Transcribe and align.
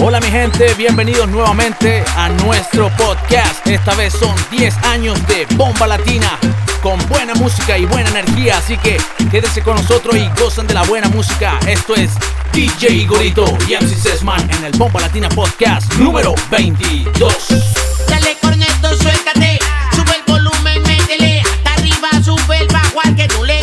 Hola 0.00 0.20
mi 0.20 0.28
gente, 0.28 0.72
bienvenidos 0.74 1.28
nuevamente 1.28 2.04
a 2.16 2.28
nuestro 2.28 2.88
podcast. 2.96 3.66
Esta 3.66 3.96
vez 3.96 4.12
son 4.12 4.34
10 4.52 4.76
años 4.84 5.18
de 5.26 5.44
Bomba 5.56 5.88
Latina 5.88 6.38
con 6.80 7.04
buena 7.08 7.34
música 7.34 7.76
y 7.76 7.84
buena 7.84 8.08
energía, 8.10 8.58
así 8.58 8.76
que 8.78 8.96
quédense 9.28 9.60
con 9.60 9.74
nosotros 9.74 10.16
y 10.16 10.28
gozan 10.40 10.68
de 10.68 10.74
la 10.74 10.84
buena 10.84 11.08
música. 11.08 11.58
Esto 11.66 11.96
es 11.96 12.12
DJ 12.52 12.90
Igorito 12.90 13.44
y 13.68 13.74
MC 13.74 13.96
Sesman 13.96 14.48
en 14.50 14.66
el 14.66 14.72
Bomba 14.78 15.00
Latina 15.00 15.28
Podcast 15.30 15.92
número 15.94 16.32
22. 16.48 17.48
Dale 18.08 18.36
corneto, 18.40 18.96
suéltate, 18.96 19.58
sube 19.96 20.14
el 20.16 20.22
volumen, 20.32 20.80
métele 20.84 21.40
hasta 21.40 21.74
arriba, 21.74 22.08
sube 22.24 22.58
el 22.58 22.68
bajo 22.68 23.00
al 23.02 23.16
que 23.16 23.26
no 23.26 23.44
le 23.44 23.57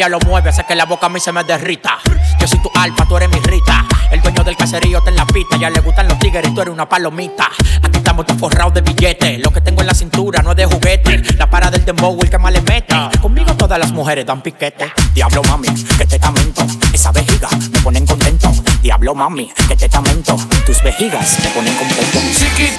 ella 0.00 0.08
lo 0.08 0.20
mueve, 0.20 0.48
hace 0.48 0.64
que 0.64 0.74
la 0.74 0.86
boca 0.86 1.06
a 1.06 1.08
mí 1.10 1.20
se 1.20 1.30
me 1.30 1.44
derrita. 1.44 1.98
Yo 2.38 2.46
soy 2.46 2.58
tu 2.62 2.70
alfa, 2.74 3.04
tú 3.06 3.18
eres 3.18 3.28
mi 3.28 3.38
rita. 3.40 3.84
El 4.10 4.22
dueño 4.22 4.42
del 4.42 4.56
caserío 4.56 4.96
está 4.96 5.10
en 5.10 5.16
la 5.16 5.26
pista. 5.26 5.58
Ya 5.58 5.68
le 5.68 5.78
gustan 5.80 6.08
los 6.08 6.18
tigres 6.18 6.42
y 6.48 6.54
tú 6.54 6.62
eres 6.62 6.72
una 6.72 6.88
palomita. 6.88 7.50
Aquí 7.82 7.98
estamos 7.98 8.24
todos 8.24 8.40
forrados 8.40 8.72
de 8.72 8.80
billetes. 8.80 9.38
Lo 9.40 9.52
que 9.52 9.60
tengo 9.60 9.82
en 9.82 9.86
la 9.86 9.92
cintura 9.92 10.42
no 10.42 10.52
es 10.52 10.56
de 10.56 10.64
juguete. 10.64 11.22
La 11.36 11.50
para 11.50 11.70
del 11.70 11.84
dembow, 11.84 12.18
el 12.22 12.30
que 12.30 12.38
más 12.38 12.50
le 12.50 12.62
mete. 12.62 12.94
Conmigo 13.20 13.54
todas 13.56 13.78
las 13.78 13.92
mujeres 13.92 14.24
dan 14.24 14.40
piquete. 14.40 14.90
Diablo 15.12 15.42
mami, 15.42 15.68
que 15.68 16.06
te 16.06 16.18
tamento. 16.18 16.64
Esa 16.94 17.12
vejiga 17.12 17.50
me 17.70 17.80
ponen 17.80 18.06
contento. 18.06 18.50
Diablo 18.80 19.14
mami, 19.14 19.52
que 19.68 19.76
te 19.76 19.86
tamento. 19.90 20.34
Tus 20.64 20.82
vejigas 20.82 21.40
me 21.44 21.50
ponen 21.50 21.74
contento. 21.74 22.18
chiquit, 22.38 22.72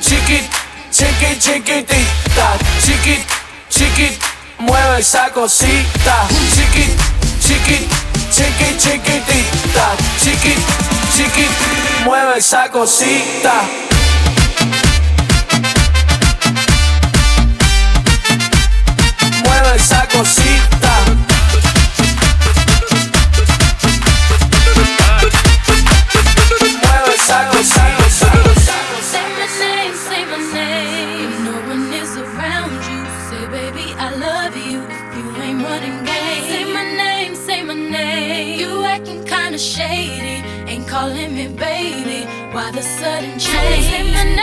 chiquit, 0.00 0.44
chiqui, 0.92 1.38
chiquitita, 1.40 2.56
chiquit, 2.80 3.26
chiquit, 3.68 4.37
mueve 4.58 4.98
esa 4.98 5.30
cosita, 5.30 6.26
chiquit, 6.54 6.96
chiquit, 7.40 7.88
chiqui, 8.30 8.76
chiquitita, 8.76 9.96
chiquit, 10.18 10.58
chiquit, 11.14 11.50
mueve 12.04 12.38
esa 12.38 12.68
cosita. 12.68 13.52
Mueve 19.44 19.76
esa 19.76 20.06
cosita. 20.12 20.77
Kinda 39.58 39.64
shady, 39.64 40.42
ain't 40.70 40.86
calling 40.86 41.34
me 41.34 41.48
baby. 41.48 42.26
Why 42.52 42.70
the 42.70 42.82
sudden 42.82 43.38
change? 43.38 44.37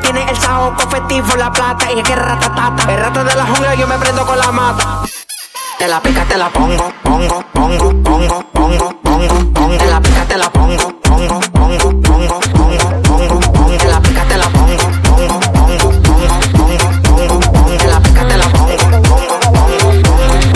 Tiene 0.00 0.28
el 0.28 0.36
saoco 0.36 0.88
festivo, 0.88 1.36
la 1.36 1.52
plata. 1.52 1.88
Ella 1.90 2.02
quiere 2.02 2.22
ratatata. 2.22 2.92
El 2.92 3.00
rato 3.00 3.24
de 3.24 3.34
la 3.34 3.44
jungla, 3.46 3.74
yo 3.74 3.86
me 3.86 3.98
prendo 3.98 4.26
con 4.26 4.38
la 4.38 4.50
mata. 4.52 5.02
Te 5.78 5.88
la 5.88 6.00
pica, 6.00 6.24
te 6.24 6.36
la 6.36 6.48
pongo, 6.50 6.92
pongo, 7.02 7.44
pongo, 7.52 8.02
pongo, 8.02 8.46
pongo 8.52 8.70
te 10.30 10.38
la 10.38 10.50
pongo, 10.50 10.76
pongo, 11.02 11.40
pongo, 11.40 11.40
pongo, 11.50 12.40
pongo, 12.40 12.40
pongo, 13.02 13.40
pongo, 13.52 13.76
te 13.76 13.86
la 13.88 14.00
pica, 14.00 14.24
te 14.24 14.36
la 14.36 14.48
pongo, 14.48 14.76
pongo, 15.02 15.40
pongo, 15.50 15.90
pongo, 15.90 16.50
pongo, 16.50 16.90
pongo, 17.16 17.40
pongo, 17.40 17.76
te 17.76 17.88
la 17.88 18.00
pica, 18.00 18.28
te 18.28 18.36
la 18.36 18.46
pongo, 18.48 18.76
pongo, 18.76 19.10
pongo, 19.10 19.98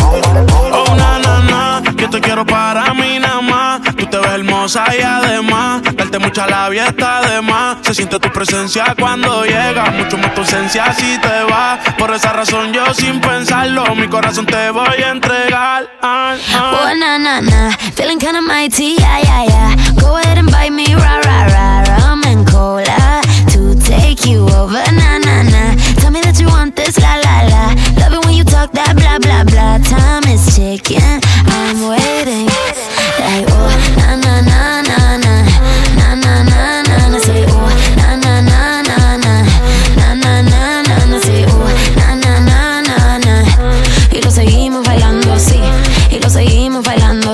pongo, 0.07 0.47
pongo. 0.47 0.77
Oh, 0.77 0.95
na, 0.95 1.19
na, 1.19 1.33
na, 1.41 1.91
yo 1.97 2.09
te 2.11 2.21
quiero 2.21 2.45
para 2.47 2.95
mí 2.95 3.19
nada 3.19 3.41
más. 3.41 3.81
Tú 3.97 4.07
te 4.07 4.19
ves 4.19 4.31
hermosa 4.31 4.85
y 4.97 5.03
además, 5.03 5.83
darte 5.97 6.19
mucha 6.19 6.47
labia 6.47 6.87
está 6.87 7.23
de 7.23 7.43
más. 7.43 7.54
Siente 7.95 8.19
tu 8.19 8.29
presencia 8.33 8.93
cuando 8.99 9.45
llega, 9.45 9.85
mucho 9.93 10.19
más 10.19 10.35
tu 10.35 10.41
ausencia 10.41 10.93
si 10.93 11.17
te 11.19 11.45
va. 11.45 11.79
Por 11.97 12.13
esa 12.13 12.33
razón 12.33 12.73
yo 12.73 12.93
sin 12.93 13.21
pensarlo, 13.21 13.95
mi 13.95 14.09
corazón 14.09 14.47
te 14.47 14.69
voy 14.71 15.01
a 15.01 15.11
entregar. 15.11 15.89
Ah, 16.03 16.35
ah. 16.53 16.81
Oh, 16.83 16.95
na, 16.97 17.19
na, 17.19 17.41
na, 17.41 17.71
feeling 17.95 18.19
kinda 18.19 18.41
mighty, 18.41 18.97
yeah, 18.99 19.21
yeah, 19.23 19.45
yeah. 19.45 19.77
Go 20.01 20.17
ahead 20.17 20.39
and 20.39 20.51
bite 20.51 20.73
me, 20.73 20.93
rah, 20.97 21.21
rah, 21.21 21.47
rah, 21.47 21.97
rum 21.97 22.25
and 22.25 22.45
cola 22.51 23.23
to 23.53 23.77
take 23.79 24.27
you 24.27 24.43
over, 24.43 24.83
na, 24.91 25.19
na, 25.19 25.43
na. 25.45 25.77
Tell 26.01 26.11
me 26.11 26.21
that 26.23 26.41
you 26.41 26.49
want 26.49 26.75
this, 26.75 26.99
la, 26.99 27.15
la, 27.15 27.47
la. 27.47 27.75
Love 28.01 28.15
it 28.15 28.27
when 28.27 28.35
you 28.35 28.43
talk 28.43 28.73
that 28.73 28.97
blah, 28.97 29.21
blah, 29.21 29.45
blah. 29.45 29.79
Time 29.79 30.25
is 30.25 30.57
ticking, 30.57 31.21
I'm 31.47 31.89
waiting. 31.89 32.54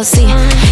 Así. 0.00 0.26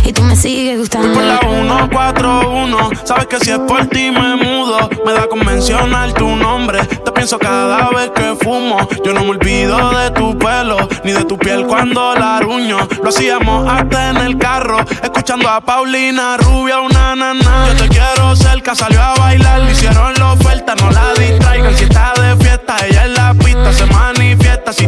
Y 0.05 0.13
tú 0.13 0.23
me 0.23 0.35
sigues 0.35 0.79
gustando. 0.79 1.13
Por 1.13 1.23
la 1.23 1.39
141, 1.39 2.91
sabes 3.05 3.27
que 3.27 3.39
si 3.41 3.51
es 3.51 3.59
por 3.59 3.87
ti 3.87 4.11
me 4.11 4.37
mudo. 4.37 4.89
Me 5.05 5.13
da 5.13 5.27
con 5.29 5.45
mencionar 5.45 6.13
tu 6.13 6.29
nombre. 6.37 6.85
Te 6.85 7.13
pienso 7.13 7.39
cada 7.39 7.91
vez 7.91 8.11
que 8.11 8.35
fumo. 8.43 8.77
Yo 9.05 9.13
no 9.13 9.23
me 9.25 9.31
olvido 9.31 9.91
de 9.91 10.11
tu 10.11 10.37
pelo, 10.39 10.89
ni 11.05 11.13
de 11.13 11.25
tu 11.25 11.39
piel 11.39 11.67
cuando 11.67 12.15
la 12.15 12.41
ruño. 12.41 12.79
Lo 13.03 13.11
hacíamos 13.11 13.71
hasta 13.71 14.11
en 14.11 14.17
el 14.19 14.39
carro, 14.39 14.81
escuchando 15.03 15.49
a 15.49 15.61
Paulina 15.61 16.37
Rubia, 16.39 16.81
una 16.81 17.15
nana. 17.15 17.69
Yo 17.69 17.85
te 17.85 17.89
quiero 17.89 18.35
cerca, 18.35 18.75
salió 18.75 19.03
a 19.03 19.15
bailar. 19.15 19.61
Le 19.61 19.73
hicieron 19.73 20.15
la 20.15 20.33
oferta, 20.33 20.75
no 20.75 20.91
la 20.91 21.13
distraigan. 21.15 21.77
Si 21.77 21.85
está 21.85 22.15
de 22.21 22.37
fiesta, 22.43 22.77
ella 22.89 23.05
en 23.05 23.15
la 23.15 23.35
pista 23.35 23.73
se 23.73 23.87
manifiesta. 23.87 24.73
Si 24.73 24.88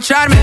apapacharme 0.00 0.39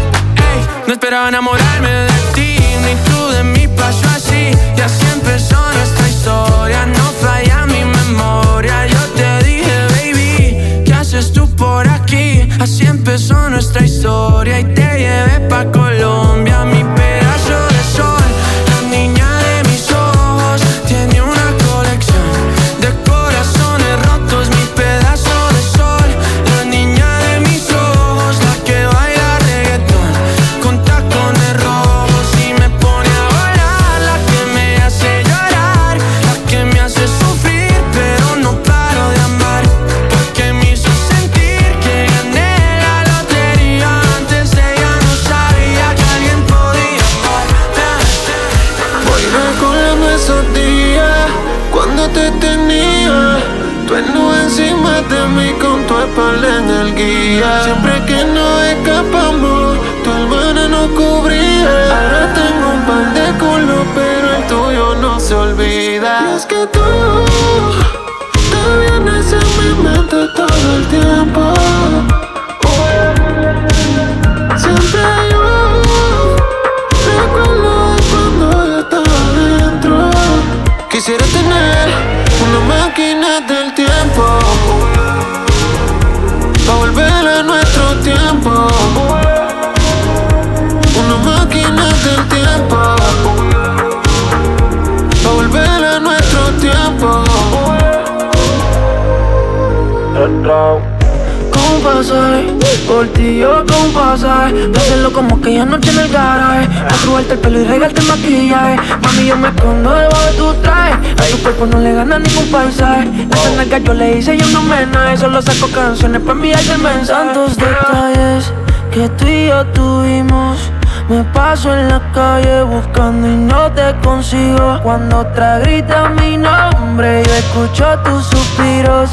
por 102.97 103.07
ti 103.09 103.37
yo 103.37 103.63
con 103.67 103.79
un 103.85 103.93
pasaje 103.93 104.71
Hacerlo 104.75 105.13
como 105.13 105.39
que 105.39 105.53
ya 105.53 105.65
noche 105.65 105.91
en 105.91 105.99
el 105.99 106.09
garaje 106.09 106.67
Matrubarte 106.67 107.33
el 107.33 107.39
pelo 107.39 107.59
y 107.59 107.63
regarte 107.65 108.01
el 108.01 108.07
maquillaje 108.07 108.77
Mami, 109.03 109.27
yo 109.27 109.37
me 109.37 109.49
escondo 109.49 109.93
debajo 109.93 110.25
de 110.25 110.37
tu 110.37 110.53
traje 110.61 110.93
A 110.93 111.23
tu 111.29 111.37
cuerpo 111.43 111.67
no 111.67 111.79
le 111.79 111.93
gana 111.93 112.17
ningún 112.17 112.47
paisaje 112.51 113.07
Esa 113.31 113.55
nalga 113.55 113.77
yo 113.77 113.93
le 113.93 114.17
hice 114.17 114.35
yo 114.35 114.47
un 114.47 114.55
homenaje 114.55 115.17
Solo 115.17 115.43
saco 115.43 115.67
canciones 115.71 116.21
para 116.21 116.33
enviarte 116.33 116.77
mensajes 116.77 117.07
Tantos 117.07 117.57
detalles 117.57 118.51
que 118.89 119.09
tú 119.09 119.27
y 119.27 119.47
yo 119.47 119.63
tuvimos. 119.67 120.71
Me 121.07 121.23
paso 121.25 121.71
en 121.77 121.89
la 121.89 122.01
calle 122.13 122.63
buscando 122.63 123.27
y 123.27 123.35
no 123.35 123.71
te 123.73 123.93
consigo. 124.01 124.79
Cuando 124.81 125.19
otra 125.19 125.59
grita 125.59 126.09
mi 126.09 126.37
nombre 126.37 127.21
yo 127.23 127.33
escucho 127.33 127.85
tus 128.03 128.25
suspiros. 128.25 129.11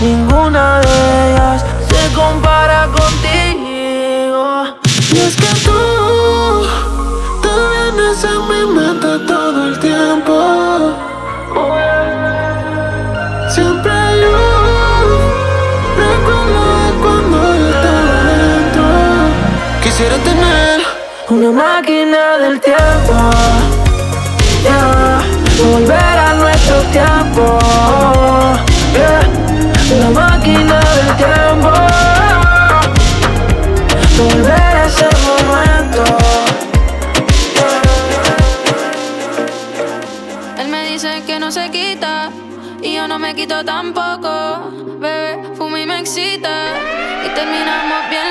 Ninguna 0.00 0.80
de 0.80 1.32
ellas 1.32 1.64
se 1.94 2.12
compara 2.14 2.88
contigo. 2.98 4.42
Y 5.12 5.18
es 5.18 5.36
que 5.36 5.52
tú 5.66 6.66
te 7.42 7.52
vienes 7.72 8.24
en 8.24 8.40
mi 8.50 8.62
mente 8.74 9.10
todo 9.26 9.68
el 9.68 9.78
tiempo. 9.78 10.34
Siempre 13.48 13.92
yo 14.22 14.36
recuerdo 16.04 16.64
cuando 17.02 17.36
yo 17.60 17.68
estaba 17.76 18.16
dentro. 18.32 18.84
Quisiera 19.82 20.16
tener 20.28 20.80
una 21.28 21.50
máquina 21.52 22.38
del 22.38 22.60
tiempo. 22.60 23.14
Yeah, 24.62 25.20
volver 25.62 26.18
a 26.28 26.34
nuestro 26.34 26.76
tiempo. 26.96 27.58
La 29.90 30.10
máquina 30.10 30.80
del 30.80 31.16
tiempo. 31.16 31.70
Volver 34.16 34.52
a 34.52 34.86
ese 34.86 35.08
momento. 35.26 36.04
Él 40.58 40.68
me 40.68 40.88
dice 40.90 41.22
que 41.26 41.38
no 41.38 41.50
se 41.50 41.70
quita 41.70 42.30
Y 42.82 42.94
yo 42.94 43.06
no 43.06 43.18
me 43.18 43.34
quito 43.34 43.64
tampoco. 43.64 44.70
Bebé, 44.98 45.38
fuma 45.54 45.78
y 45.80 45.86
me 45.86 46.00
excita. 46.00 46.76
Y 47.26 47.28
terminamos 47.34 48.08
bien 48.10 48.23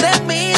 let 0.00 0.26
me 0.26 0.57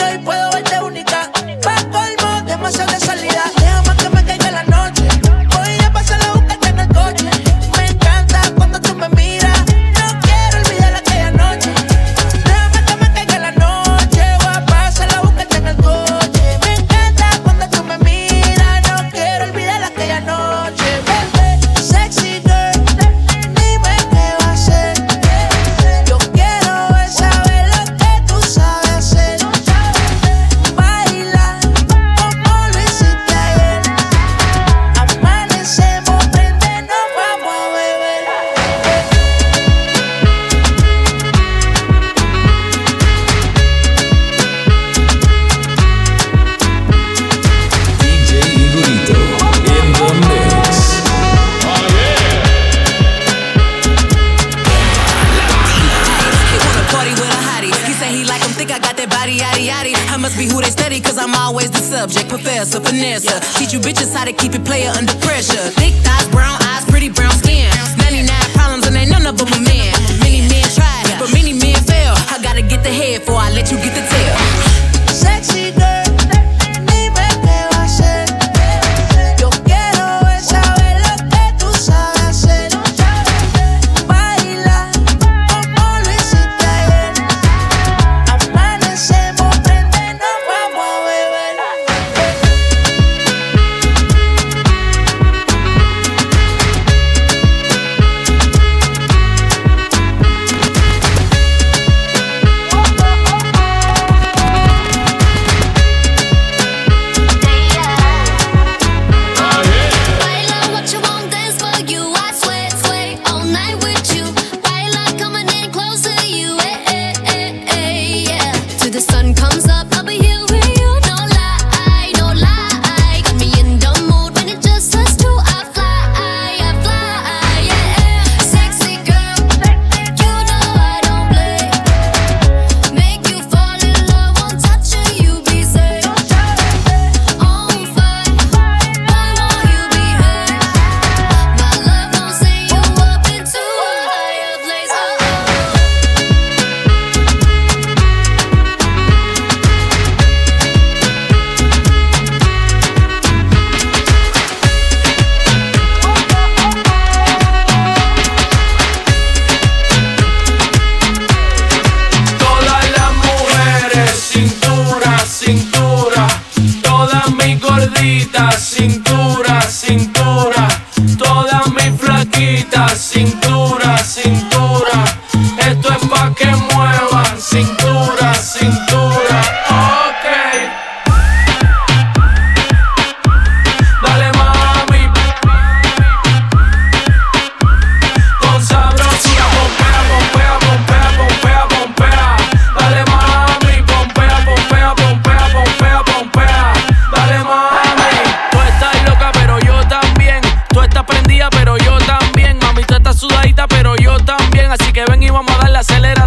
que 205.05 205.11
ven 205.11 205.23
y 205.23 205.31
vamos 205.31 205.55
a 205.55 205.59
darle 205.59 205.79
acelera. 205.79 206.20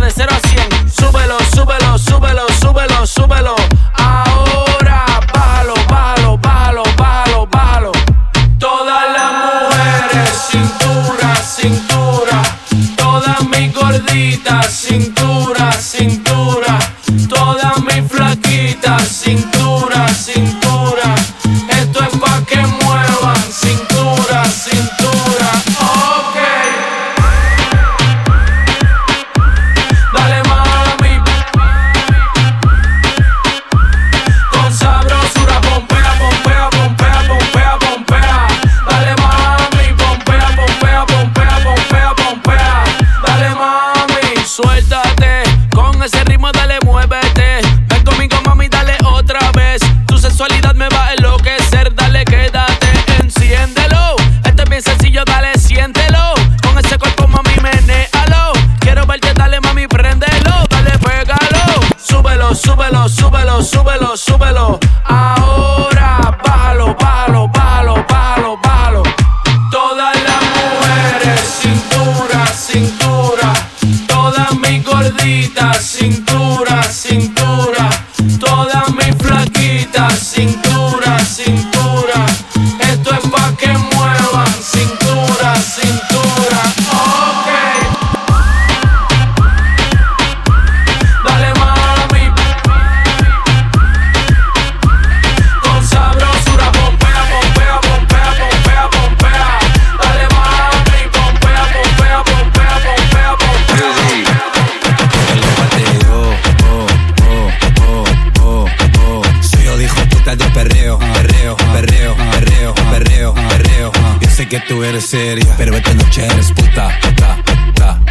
Pero 115.13 115.75
esta 115.75 115.93
noche 115.93 116.25
eres 116.25 116.51
puta, 116.53 116.89
puta, 116.99 117.37
puta, 117.45 118.01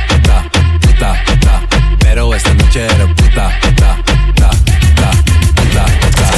puta, 0.81 1.25
puta. 1.27 1.61
Pero 1.99 2.33
esta 2.33 2.55
noche 2.55 2.85
eres 2.85 3.09
puta, 3.17 3.51
puta, 3.61 3.97
puta, 4.07 4.51
puta, 4.79 5.11
puta, 5.57 5.85
puta. 6.01 6.31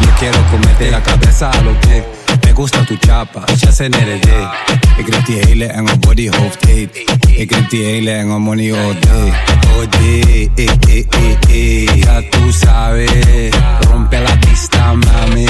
Yo 0.00 0.08
quiero 0.18 0.42
comerte 0.50 0.90
la 0.90 1.02
cabeza 1.02 1.50
a 1.50 1.60
lo 1.60 1.78
que 1.80 2.02
me 2.46 2.52
gusta 2.54 2.82
tu 2.86 2.96
chapa, 2.96 3.44
ya 3.58 3.70
se 3.70 3.90
nere 3.90 4.18
de. 4.18 4.48
Ik 4.96 5.08
richt 5.08 5.26
die 5.26 5.38
hele 5.44 5.66
enge 5.66 5.96
body 5.98 6.28
hoofd 6.28 6.64
eet. 6.66 6.96
Ik 7.36 7.52
richt 7.52 7.70
die 7.70 7.84
hele 7.84 8.10
enge 8.16 8.38
money 8.38 8.72
all 8.72 8.94
day. 9.00 9.32
Oye, 9.76 10.50
eh, 10.56 10.66
eh, 10.88 11.06
eh, 11.10 11.36
eh. 11.50 12.04
Ya 12.04 12.22
tú 12.30 12.50
sabes, 12.52 13.52
rompe 13.90 14.18
la 14.18 14.34
pista, 14.40 14.94
mami. 14.94 15.46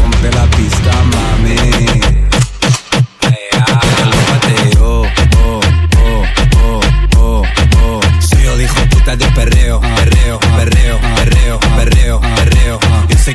Rompe 0.00 0.28
la 0.34 0.44
pista, 0.56 0.92
mami. 1.12 1.97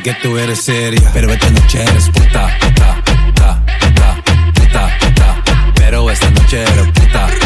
Que 0.02 0.14
tú 0.16 0.38
eres 0.38 0.62
seria, 0.62 1.12
pero 1.14 1.32
esta 1.32 1.50
noche 1.52 1.84
eres 1.84 2.10
puta, 2.10 2.58
puta, 2.60 3.04
puta, 3.06 3.64
puta, 3.80 4.24
puta, 4.56 4.98
puta. 5.00 5.44
Pero 5.76 6.10
esta 6.10 6.30
noche 6.32 6.64
eres 6.64 6.88
puta, 6.88 7.28
puta, 7.28 7.28
puta, 7.28 7.43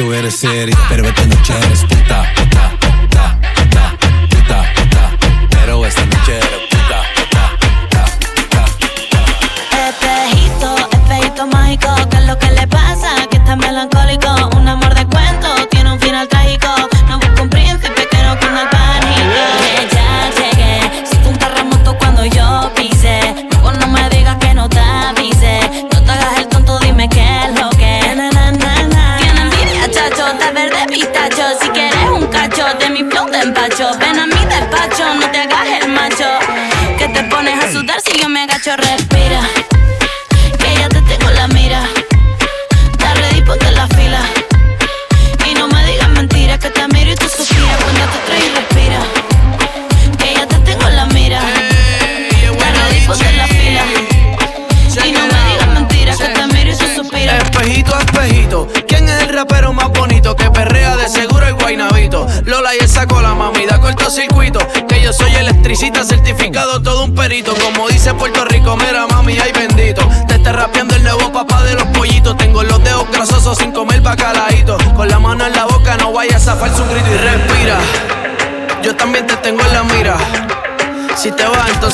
tú 0.00 0.14
eres 0.14 0.36
seria, 0.36 0.76
pero 0.88 1.06
esta 1.06 1.26
noche 1.26 1.52
eres 1.66 1.84
puta, 1.84 2.32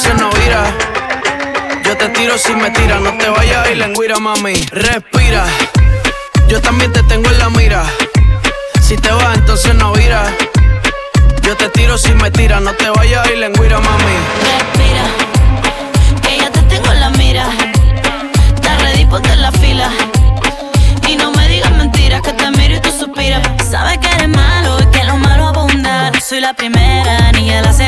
no 0.04 0.30
vira. 0.30 0.64
Yo 1.82 1.96
te 1.96 2.08
tiro 2.10 2.36
si 2.36 2.54
me 2.54 2.70
tira, 2.70 3.00
no 3.00 3.16
te 3.16 3.28
vayas 3.30 3.70
ir 3.70 3.78
lengüira, 3.78 4.18
mami. 4.18 4.54
Respira. 4.70 5.44
Yo 6.48 6.60
también 6.60 6.92
te 6.92 7.02
tengo 7.04 7.30
en 7.30 7.38
la 7.38 7.48
mira. 7.50 7.82
Si 8.82 8.96
te 8.96 9.10
vas, 9.10 9.36
entonces 9.36 9.74
no 9.74 9.92
vira. 9.92 10.22
Yo 11.42 11.56
te 11.56 11.68
tiro 11.70 11.96
si 11.96 12.12
me 12.12 12.30
tira, 12.30 12.60
no 12.60 12.72
te 12.74 12.90
vayas 12.90 13.26
ir 13.30 13.38
lengüira, 13.38 13.80
mami. 13.80 14.16
Respira, 14.42 15.04
que 16.22 16.38
ya 16.38 16.50
te 16.50 16.62
tengo 16.62 16.92
en 16.92 17.00
la 17.00 17.10
mira. 17.10 17.46
Está 18.54 18.76
ready, 18.78 19.06
ponte 19.06 19.32
en 19.32 19.42
la 19.42 19.52
fila. 19.52 19.90
Y 21.08 21.16
no 21.16 21.30
me 21.32 21.48
digas 21.48 21.72
mentiras, 21.72 22.20
que 22.20 22.32
te 22.32 22.50
miro 22.50 22.76
y 22.76 22.80
tú 22.80 22.90
suspiras. 22.90 23.42
Sabes 23.70 23.98
que 23.98 24.08
eres 24.08 24.28
malo 24.28 24.78
y 24.82 24.86
que 24.86 25.04
lo 25.04 25.16
malo 25.16 25.48
abunda. 25.48 26.10
No 26.10 26.20
soy 26.20 26.40
la 26.40 26.52
primera 26.52 27.32
ni 27.32 27.50
la 27.50 27.72
segunda. 27.72 27.85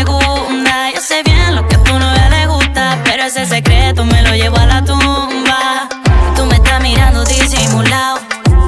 Ese 3.28 3.44
secreto 3.44 4.06
me 4.06 4.22
lo 4.22 4.34
llevo 4.34 4.56
a 4.56 4.64
la 4.64 4.82
tumba. 4.82 5.86
Tú 6.34 6.46
me 6.46 6.54
estás 6.54 6.80
mirando 6.80 7.22
disimulado. 7.26 8.20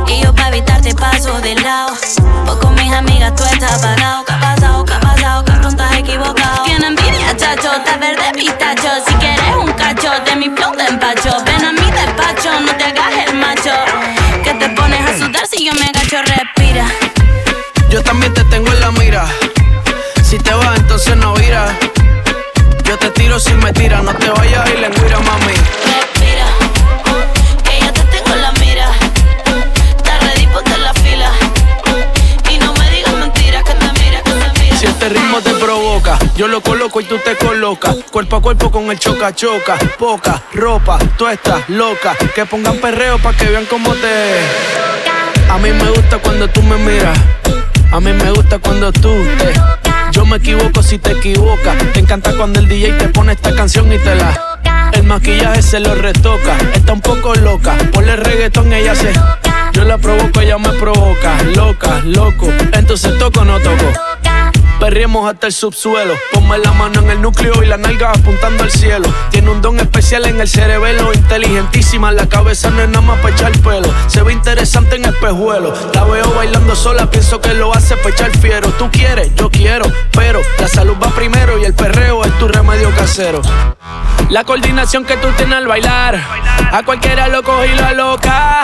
Y 0.07 0.23
yo 0.23 0.35
para 0.35 0.49
evitarte 0.49 0.95
paso 0.95 1.41
de 1.41 1.55
lado. 1.55 1.95
Pues 2.45 2.57
con 2.59 2.75
mis 2.75 2.93
amigas 2.93 3.35
tú 3.35 3.43
estás 3.45 3.83
apagado. 3.83 4.23
¿Qué 4.27 4.33
ha 4.35 4.41
pasado? 4.41 4.85
¿Qué 4.85 4.93
ha 4.93 5.01
pasado? 5.01 5.45
Cabrón, 5.47 5.71
estás 5.71 5.95
equivocado. 5.95 6.65
Tiene 6.65 6.89
envidia, 6.89 7.35
chacho, 7.39 7.71
te 7.87 7.97
verde 7.97 8.33
pistacho. 8.35 8.91
Si 9.07 9.15
quieres 9.15 9.57
un 9.59 9.73
cacho 9.73 10.11
de 10.27 10.37
mi 10.37 10.51
flow 10.51 10.77
de 10.77 10.85
empacho. 10.85 11.43
Ven 11.47 11.65
a 11.65 11.73
mi 11.73 11.91
despacho, 11.91 12.61
no 12.61 12.73
te 12.77 12.85
hagas 12.85 13.29
el 13.29 13.37
macho. 13.37 13.73
Que 14.45 14.53
te 14.53 14.69
pones 14.71 15.01
a 15.01 15.17
sudar 15.17 15.47
si 15.47 15.65
yo 15.65 15.73
me 15.73 15.87
agacho, 15.87 16.19
respira. 16.21 17.10
Yo 36.41 36.49
lo 36.49 36.63
coloco 36.63 37.03
y 37.03 37.05
tú 37.05 37.19
te 37.23 37.37
colocas. 37.37 37.97
Cuerpo 38.11 38.37
a 38.37 38.41
cuerpo 38.41 38.71
con 38.71 38.91
el 38.91 38.99
choca 38.99 39.35
choca. 39.35 39.77
Poca 39.99 40.43
ropa, 40.55 40.99
tú 41.19 41.29
estás 41.29 41.69
loca. 41.69 42.17
Que 42.35 42.47
pongan 42.47 42.79
perreo 42.79 43.19
pa' 43.19 43.35
que 43.35 43.45
vean 43.45 43.67
cómo 43.67 43.93
te. 43.93 44.41
A 45.51 45.59
mí 45.59 45.71
me 45.71 45.91
gusta 45.91 46.17
cuando 46.17 46.49
tú 46.49 46.63
me 46.63 46.79
miras. 46.79 47.19
A 47.93 48.01
mí 48.01 48.15
me 48.15 48.31
gusta 48.31 48.59
cuando 48.59 48.91
tú 48.91 49.13
te. 49.37 49.53
Yo 50.13 50.25
me 50.25 50.39
equivoco 50.39 50.83
si 50.83 50.99
te 50.99 51.13
equivocas. 51.13 51.77
Te 51.93 52.01
encanta 52.01 52.33
cuando 52.35 52.59
el 52.59 52.69
DJ 52.69 52.93
te 52.93 53.09
pone 53.09 53.35
esta 53.35 53.55
canción 53.55 53.93
y 53.93 53.99
te 53.99 54.15
la. 54.15 54.59
El 54.95 55.03
maquillaje 55.03 55.61
se 55.61 55.79
lo 55.79 55.95
retoca. 55.95 56.57
Está 56.73 56.95
un 56.95 57.03
poco 57.03 57.35
loca. 57.35 57.77
Ponle 57.93 58.17
reggaetón, 58.17 58.73
ella 58.73 58.95
se. 58.95 59.13
Yo 59.75 59.85
la 59.85 59.99
provoco, 59.99 60.41
ella 60.41 60.57
me 60.57 60.71
provoca. 60.71 61.37
Loca, 61.55 62.01
loco. 62.07 62.51
Entonces 62.73 63.19
toco 63.19 63.41
o 63.41 63.45
no 63.45 63.61
toco. 63.61 64.10
Perriemos 64.81 65.31
hasta 65.31 65.47
el 65.47 65.53
subsuelo. 65.53 66.15
Ponme 66.33 66.57
la 66.57 66.73
mano 66.73 67.01
en 67.01 67.11
el 67.11 67.21
núcleo 67.21 67.63
y 67.63 67.67
la 67.67 67.77
nalga 67.77 68.13
apuntando 68.13 68.65
al 68.65 68.71
cielo. 68.71 69.07
Tiene 69.31 69.51
un 69.51 69.61
don 69.61 69.79
especial 69.79 70.25
en 70.25 70.41
el 70.41 70.49
cerebelo. 70.49 71.13
Inteligentísima, 71.13 72.11
la 72.13 72.27
cabeza 72.27 72.71
no 72.71 72.81
es 72.81 72.89
nada 72.89 73.03
más 73.03 73.21
para 73.21 73.35
echar 73.35 73.53
pelo. 73.61 73.93
Se 74.07 74.23
ve 74.23 74.33
interesante 74.33 74.97
en 74.97 75.05
espejuelo. 75.05 75.75
La 75.93 76.05
veo 76.05 76.33
bailando 76.33 76.75
sola, 76.75 77.11
pienso 77.11 77.43
que 77.43 77.53
lo 77.53 77.75
hace 77.75 77.95
para 77.99 78.09
echar 78.09 78.31
fiero. 78.39 78.71
Tú 78.79 78.91
quieres, 78.91 79.31
yo 79.35 79.51
quiero, 79.51 79.85
pero 80.13 80.41
la 80.59 80.67
salud 80.67 80.97
va 81.01 81.11
primero 81.11 81.59
y 81.59 81.65
el 81.65 81.75
perreo 81.75 82.25
es 82.25 82.39
tu 82.39 82.49
remedio 82.49 82.91
casero. 82.97 83.43
La 84.31 84.45
coordinación 84.45 85.05
que 85.05 85.19
tú 85.19 85.29
tienes 85.37 85.59
al 85.59 85.67
bailar, 85.67 86.15
a 86.73 86.83
cualquiera 86.85 87.29
lo 87.29 87.43
coge 87.43 87.67
y 87.67 87.77
lo 87.77 87.95
loca. 87.95 88.63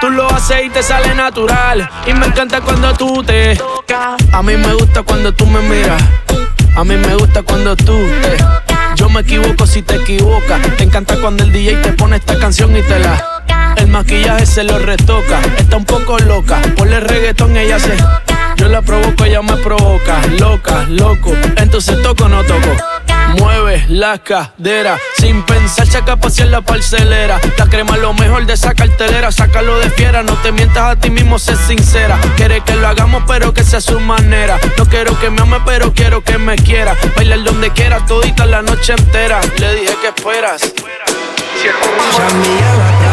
Tú 0.00 0.10
lo 0.10 0.30
haces 0.30 0.66
y 0.66 0.70
te 0.70 0.82
sale 0.82 1.12
natural. 1.14 1.90
Y 2.06 2.12
me 2.12 2.26
encanta 2.26 2.60
cuando 2.60 2.94
tú 2.94 3.24
te. 3.24 3.58
A 3.88 4.42
mí 4.42 4.56
me 4.56 4.74
gusta 4.74 5.02
cuando 5.02 5.32
tú 5.32 5.46
me 5.46 5.60
miras. 5.60 6.02
A 6.74 6.82
mí 6.82 6.96
me 6.96 7.14
gusta 7.14 7.42
cuando 7.42 7.76
tú 7.76 7.92
te. 8.20 8.36
Yo 8.96 9.08
me 9.08 9.20
equivoco 9.20 9.64
si 9.66 9.82
te 9.82 9.96
equivocas. 9.96 10.60
Te 10.76 10.82
encanta 10.82 11.16
cuando 11.20 11.44
el 11.44 11.52
DJ 11.52 11.76
te 11.76 11.92
pone 11.92 12.16
esta 12.16 12.36
canción 12.38 12.76
y 12.76 12.82
te 12.82 12.98
la. 12.98 13.44
El 13.76 13.86
maquillaje 13.88 14.44
se 14.44 14.64
lo 14.64 14.78
retoca. 14.78 15.40
Está 15.56 15.76
un 15.76 15.84
poco 15.84 16.18
loca. 16.18 16.60
Ponle 16.76 16.98
reggaetón, 16.98 17.56
ella 17.56 17.78
se. 17.78 17.96
Yo 18.56 18.68
la 18.68 18.82
provoco, 18.82 19.24
ella 19.24 19.42
me 19.42 19.56
provoca. 19.58 20.20
Loca, 20.38 20.86
loco. 20.88 21.32
Entonces 21.56 22.02
toco 22.02 22.24
o 22.24 22.28
no 22.28 22.42
toco. 22.42 22.95
Mueve 23.38 23.84
la 23.88 24.18
cadera 24.18 24.98
sin 25.18 25.42
pensar, 25.42 25.88
chaca 25.88 26.16
pasear 26.16 26.48
la 26.48 26.60
parcelera. 26.62 27.40
La 27.58 27.66
crema 27.66 27.96
lo 27.96 28.14
mejor 28.14 28.46
de 28.46 28.54
esa 28.54 28.74
cartelera, 28.74 29.32
sácalo 29.32 29.78
de 29.78 29.90
fiera. 29.90 30.22
No 30.22 30.34
te 30.34 30.52
mientas 30.52 30.84
a 30.84 30.96
ti 30.96 31.10
mismo, 31.10 31.38
sé 31.38 31.56
sincera. 31.56 32.18
Quiere 32.36 32.62
que 32.62 32.74
lo 32.74 32.86
hagamos, 32.86 33.24
pero 33.26 33.52
que 33.52 33.64
sea 33.64 33.80
su 33.80 33.98
manera. 34.00 34.58
No 34.78 34.86
quiero 34.86 35.18
que 35.18 35.30
me 35.30 35.42
ame, 35.42 35.58
pero 35.64 35.92
quiero 35.92 36.22
que 36.22 36.38
me 36.38 36.56
quiera. 36.56 36.94
Bailar 37.16 37.42
donde 37.44 37.70
quiera, 37.70 38.04
todita 38.06 38.46
la 38.46 38.62
noche 38.62 38.92
entera. 38.92 39.40
Le 39.58 39.74
dije 39.74 39.96
que 40.00 40.08
esperas. 40.08 40.72
Shine 42.12 43.05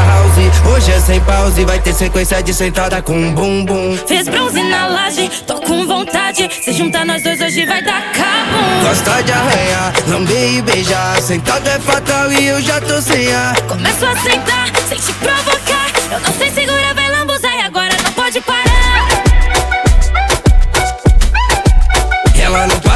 Hoje 0.74 0.92
é 0.92 1.00
sem 1.00 1.20
pausa 1.22 1.62
e 1.62 1.66
vai 1.66 1.80
ter 1.80 1.94
sequência 1.94 2.42
de 2.42 2.54
sentada 2.54 3.02
com 3.02 3.34
bum 3.34 3.66
bum. 3.66 3.98
Fez 4.08 4.28
bronze 4.28 4.64
na 4.64 4.88
laje, 4.88 5.30
tô 5.46 5.56
com 5.56 5.86
vontade. 5.86 6.50
Se 6.64 6.72
juntar 6.74 7.06
nós 7.06 7.22
dois 7.24 7.40
hoje 7.42 7.66
vai 7.66 7.82
dar 7.82 8.02
cabo. 8.12 8.88
Gosta 8.88 9.24
de 9.24 9.32
arranhar, 9.32 9.94
lamber 10.08 10.54
e 10.54 10.62
beijar. 10.62 11.22
Sentado 11.22 11.68
é 11.68 11.80
fatal 11.80 12.32
e 12.32 12.48
eu 12.48 12.62
já 12.62 12.80
tô 12.82 13.02
sem 13.02 13.34
ar. 13.34 13.60
Começo 13.62 14.06
a 14.06 14.16
sentar, 14.18 14.72
sem 14.88 14.98
te 14.98 15.14
provocar. 15.14 15.92
Eu 16.12 16.20
não 16.20 16.34
sei 16.38 16.52
segurar, 16.52 16.94
vai 16.94 17.10
lambuzar 17.10 17.56
e 17.56 17.62
agora 17.62 17.96
não 18.04 18.12
pode 18.14 18.42
parar. 18.42 19.08
Ela 22.40 22.68
não 22.68 22.80
para 22.82 22.93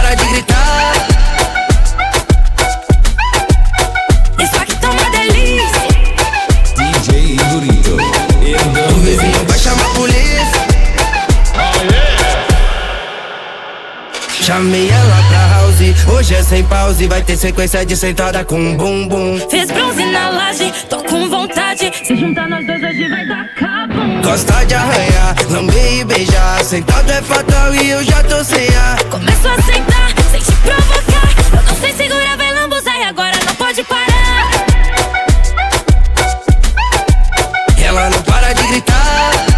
Chamei 14.47 14.89
ela 14.89 15.23
pra 15.27 15.57
house. 15.57 16.07
Hoje 16.07 16.33
é 16.33 16.41
sem 16.41 16.63
pause. 16.63 17.05
Vai 17.05 17.21
ter 17.21 17.35
sequência 17.35 17.85
de 17.85 17.97
sentada 17.97 18.45
com 18.45 18.77
bum 18.77 19.05
bum. 19.05 19.37
Fez 19.49 19.69
bronze 19.69 20.05
na 20.05 20.29
laje, 20.29 20.71
tô 20.89 21.03
com 21.03 21.29
vontade. 21.29 21.91
Se 22.01 22.15
juntar 22.15 22.47
nós 22.47 22.65
dois 22.65 22.81
hoje 22.81 23.09
vai 23.09 23.27
dar 23.27 23.45
cabo. 23.55 24.21
Gosta 24.23 24.65
de 24.65 24.73
arranhar, 24.73 25.35
lamber 25.49 25.97
e 25.99 26.05
beijar. 26.05 26.63
Sentado 26.63 27.11
é 27.11 27.21
fatal 27.23 27.75
e 27.75 27.89
eu 27.89 28.01
já 28.05 28.23
tô 28.23 28.41
sem 28.41 28.73
ar. 28.73 29.03
Começo 29.09 29.49
a 29.49 29.61
sentar, 29.63 30.13
sem 30.31 30.39
te 30.39 30.53
provocar. 30.61 31.29
Eu 31.51 31.63
não 31.63 31.81
sei 31.81 31.91
segurar, 31.91 32.37
vai 32.37 32.53
lambuzar 32.53 32.95
e 32.95 33.03
agora 33.03 33.37
não 33.45 33.55
pode 33.55 33.83
parar. 33.83 34.49
Ela 37.83 38.09
não 38.09 38.21
para 38.21 38.53
de 38.53 38.63
gritar. 38.63 39.56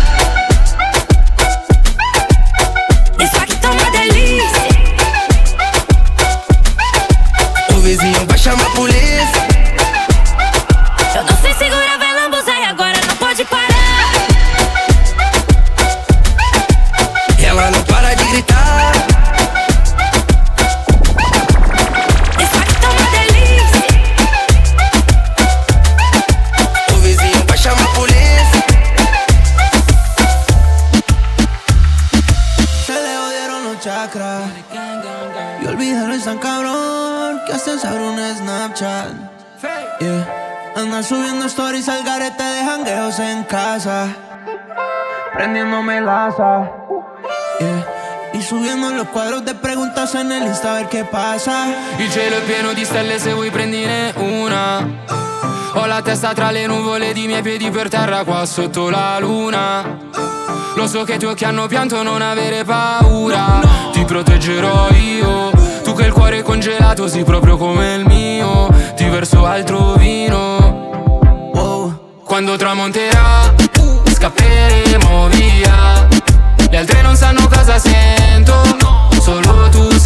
De 50.14 50.16
preguntas 50.16 50.16
en 50.16 50.32
el 50.32 50.48
Insta 50.48 50.72
a 50.72 50.74
ver 50.80 50.90
qué 50.90 51.04
pasa. 51.04 51.68
Il 51.98 52.10
cielo 52.10 52.38
è 52.38 52.42
pieno 52.42 52.74
di 52.74 52.86
stelle 52.86 53.20
se 53.20 53.34
vuoi 53.34 53.50
prendine 53.52 54.14
una. 54.16 54.86
Ho 55.74 55.86
la 55.86 56.02
testa 56.02 56.34
tra 56.34 56.52
le 56.52 56.66
nuvole 56.66 57.14
di 57.14 57.28
miei 57.28 57.42
piedi 57.42 57.70
per 57.70 57.90
terra 57.90 58.24
qua 58.24 58.46
sotto 58.46 58.90
la 58.90 59.20
luna. 59.20 59.98
Lo 60.76 60.88
so 60.88 61.04
che 61.04 61.16
i 61.16 61.20
tuoi 61.20 61.34
occhi 61.34 61.46
hanno 61.46 61.68
pianto 61.68 62.02
non 62.04 62.22
avere 62.22 62.64
paura. 62.64 63.62
Ti 63.92 64.04
proteggerò 64.06 64.90
io. 64.92 65.52
Tu 65.84 65.94
che 65.94 66.06
il 66.06 66.14
cuore 66.14 66.40
è 66.40 66.42
congelato 66.42 67.08
sì 67.08 67.24
proprio 67.24 67.58
come 67.58 67.96
il 67.96 68.06
mio. 68.06 68.70
Ti 68.96 69.06
verso 69.10 69.46
altro 69.46 69.94
vino. 69.94 70.78
Quando 72.24 72.56
tramonterà 72.56 73.54
scapperemo 74.06 75.28
via. 75.30 76.08
Le 76.70 76.78
altre 76.78 77.02
non 77.02 77.16
sanno 77.16 77.48
cosa 77.48 77.80
sento 77.80 78.80
Solo 79.30 79.70
tu 79.70 79.99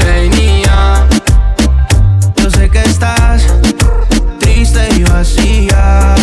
Yo 2.38 2.50
sé 2.50 2.70
que 2.70 2.82
estás 2.82 3.46
triste 4.40 4.88
y 4.96 5.04
vacía. 5.04 6.16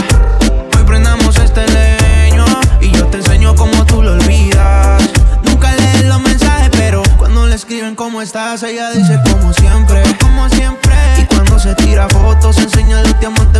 Hoy 0.74 0.84
prendamos 0.86 1.36
este 1.36 1.66
leño 1.68 2.46
y 2.80 2.92
yo 2.92 3.04
te 3.08 3.18
enseño 3.18 3.54
cómo 3.54 3.84
tú 3.84 4.02
lo 4.02 4.12
olvidas. 4.12 5.02
Nunca 5.44 5.74
lees 5.74 6.06
los 6.06 6.18
mensajes, 6.22 6.70
pero 6.72 7.02
cuando 7.18 7.46
le 7.46 7.56
escriben 7.56 7.94
cómo 7.94 8.22
estás, 8.22 8.62
ella 8.62 8.90
dice 8.90 9.20
como 9.30 9.52
siempre, 9.52 10.02
como 10.18 10.48
siempre. 10.48 10.94
Y 11.18 11.26
cuando 11.26 11.58
se 11.58 11.74
tira 11.74 12.08
fotos, 12.08 12.56
enseña 12.56 13.02
los 13.02 13.20
diamantes, 13.20 13.59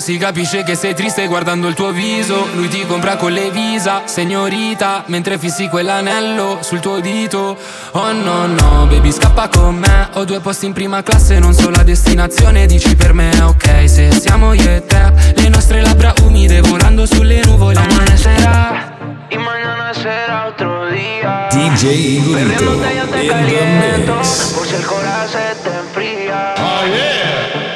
Si 0.00 0.16
capisce 0.16 0.62
che 0.62 0.76
sei 0.76 0.94
triste 0.94 1.26
guardando 1.26 1.68
il 1.68 1.74
tuo 1.74 1.90
viso 1.90 2.48
Lui 2.54 2.68
ti 2.68 2.86
compra 2.86 3.16
con 3.16 3.32
le 3.32 3.50
visa, 3.50 4.00
signorita 4.06 5.04
Mentre 5.08 5.36
fissi 5.38 5.68
quell'anello 5.68 6.60
sul 6.62 6.80
tuo 6.80 7.00
dito 7.00 7.54
Oh 7.90 8.12
no 8.12 8.46
no, 8.46 8.86
baby 8.86 9.12
scappa 9.12 9.48
con 9.48 9.76
me 9.76 10.08
Ho 10.14 10.24
due 10.24 10.40
posti 10.40 10.64
in 10.64 10.72
prima 10.72 11.02
classe, 11.02 11.38
non 11.38 11.52
so 11.52 11.68
la 11.68 11.82
destinazione 11.82 12.64
Dici 12.64 12.96
per 12.96 13.12
me 13.12 13.30
ok, 13.42 13.86
se 13.86 14.10
siamo 14.10 14.54
io 14.54 14.70
e 14.70 14.86
te 14.86 15.12
Le 15.36 15.48
nostre 15.50 15.82
labbra 15.82 16.14
umide 16.22 16.62
volando 16.62 17.04
sulle 17.04 17.42
nuvole 17.44 17.78
Amanecerà 17.78 18.96
Y 19.28 19.36
mañana 19.36 19.92
será 19.92 20.46
otro 20.48 20.86
día. 20.90 21.46
DJ 21.52 22.16
Igorito. 22.16 22.72
In 22.72 23.28
the 23.28 24.12
mix. 24.12 24.54
Por 24.56 24.66
si 24.66 24.74
el 24.74 24.84
corazón 24.84 25.28
se 25.30 25.54
te 25.62 25.76
enfría. 25.76 26.54
Yo 26.56 26.94
sé 26.94 27.69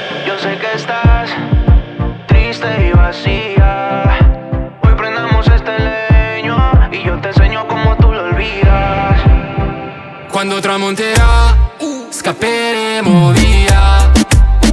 Hoy 4.82 4.94
prendamos 4.96 5.46
este 5.46 5.78
leño 5.78 6.56
y 6.90 7.04
yo 7.04 7.16
te 7.20 7.28
enseño 7.28 7.66
cómo 7.68 7.96
tú 7.96 8.12
lo 8.12 8.24
olvidas. 8.24 9.20
Quando 10.32 10.60
tramonterà 10.60 11.54
scapperemo 12.10 13.30
via 13.32 14.10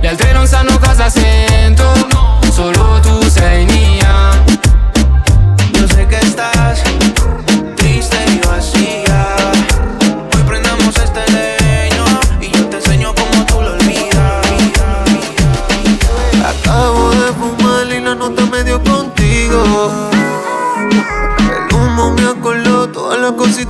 Le 0.02 0.08
altre 0.08 0.34
non 0.34 0.48
sanno 0.48 0.80
cosa 0.80 1.08
sento 1.10 2.11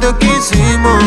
cositas 0.01 0.13
que 0.19 0.37
hicimos. 0.37 1.03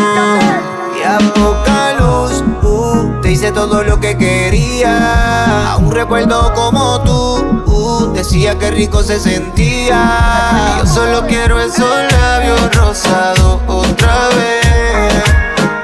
Y 0.99 1.03
a 1.03 1.19
poca 1.35 1.95
luz, 1.99 2.43
uh, 2.63 3.21
te 3.21 3.33
hice 3.33 3.53
todo 3.53 3.83
lo 3.83 3.99
que 4.01 4.17
quería. 4.17 5.73
Aún 5.73 5.91
recuerdo 5.91 6.53
como 6.55 7.01
tú, 7.03 7.63
uh, 7.67 8.13
decía 8.13 8.59
que 8.59 8.71
rico 8.71 9.03
se 9.03 9.19
sentía. 9.19 10.79
Yo 10.79 10.87
solo 10.87 11.27
quiero 11.27 11.59
esos 11.61 12.13
labios 12.13 12.75
rosados 12.77 13.61
otra 13.67 14.29
vez. 14.37 15.15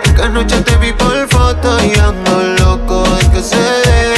Es 0.04 0.12
que 0.12 0.22
anoche 0.22 0.60
te 0.62 0.76
vi 0.76 0.92
por 0.92 1.28
foto 1.28 1.76
y 1.84 1.98
ando 1.98 2.64
loco 2.64 3.02
de 3.02 3.30
que 3.30 3.42
se 3.42 3.56
dé. 3.56 4.14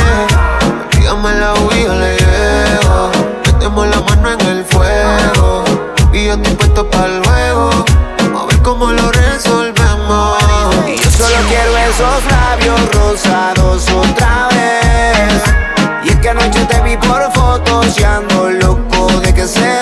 Dígame 0.96 1.34
la 1.34 1.54
huida, 1.54 1.94
le 1.94 2.16
llevo. 2.16 3.10
Metemos 3.46 3.86
la 3.88 4.00
mano 4.00 4.30
en 4.30 4.40
el 4.46 4.64
fuego. 4.64 5.64
Y 6.12 6.26
yo 6.26 6.34
estoy 6.34 6.54
puesto 6.54 6.90
para 6.90 7.06
a 7.06 7.08
ver 7.08 8.01
lo 8.90 9.12
resolvemos. 9.12 10.38
Yo 11.02 11.10
solo 11.10 11.36
quiero 11.48 11.76
esos 11.76 12.24
labios 12.30 12.80
rosados 12.92 13.88
otra 13.90 14.48
vez. 14.48 15.42
Y 16.04 16.08
es 16.08 16.16
que 16.16 16.30
anoche 16.30 16.64
te 16.64 16.80
vi 16.82 16.96
por 16.96 17.30
fotos 17.32 17.98
y 17.98 18.02
ando 18.02 18.50
loco 18.50 19.06
de 19.20 19.34
que 19.34 19.46
sea. 19.46 19.81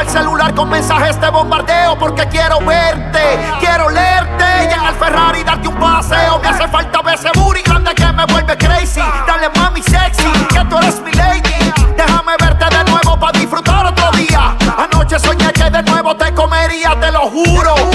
El 0.00 0.08
celular 0.08 0.54
con 0.54 0.68
mensajes 0.68 1.20
de 1.20 1.30
bombardeo. 1.30 1.98
Porque 1.98 2.26
quiero 2.28 2.58
verte, 2.60 3.38
quiero 3.60 3.88
leerte. 3.90 4.44
Y 4.68 4.72
en 4.72 4.84
el 4.84 4.94
Ferrari 4.94 5.44
darte 5.44 5.68
un 5.68 5.76
paseo. 5.76 6.38
Me 6.40 6.48
hace 6.48 6.68
falta 6.68 6.94
ese 7.14 7.30
booty 7.34 7.62
grande 7.62 7.94
que 7.94 8.06
me 8.12 8.26
vuelve 8.26 8.56
crazy. 8.58 9.00
Dale 9.26 9.48
mami 9.56 9.82
sexy, 9.82 10.30
que 10.52 10.64
tú 10.64 10.78
eres 10.78 11.00
mi 11.00 11.12
lady. 11.12 11.72
Déjame 11.96 12.32
verte 12.40 12.76
de 12.76 12.84
nuevo 12.90 13.18
para 13.18 13.38
disfrutar 13.38 13.86
otro 13.86 14.10
día. 14.12 14.56
Anoche 14.76 15.18
soñé 15.18 15.52
que 15.52 15.70
de 15.70 15.82
nuevo 15.84 16.16
te 16.16 16.34
comería, 16.34 16.98
te 17.00 17.12
lo 17.12 17.30
juro. 17.30 17.93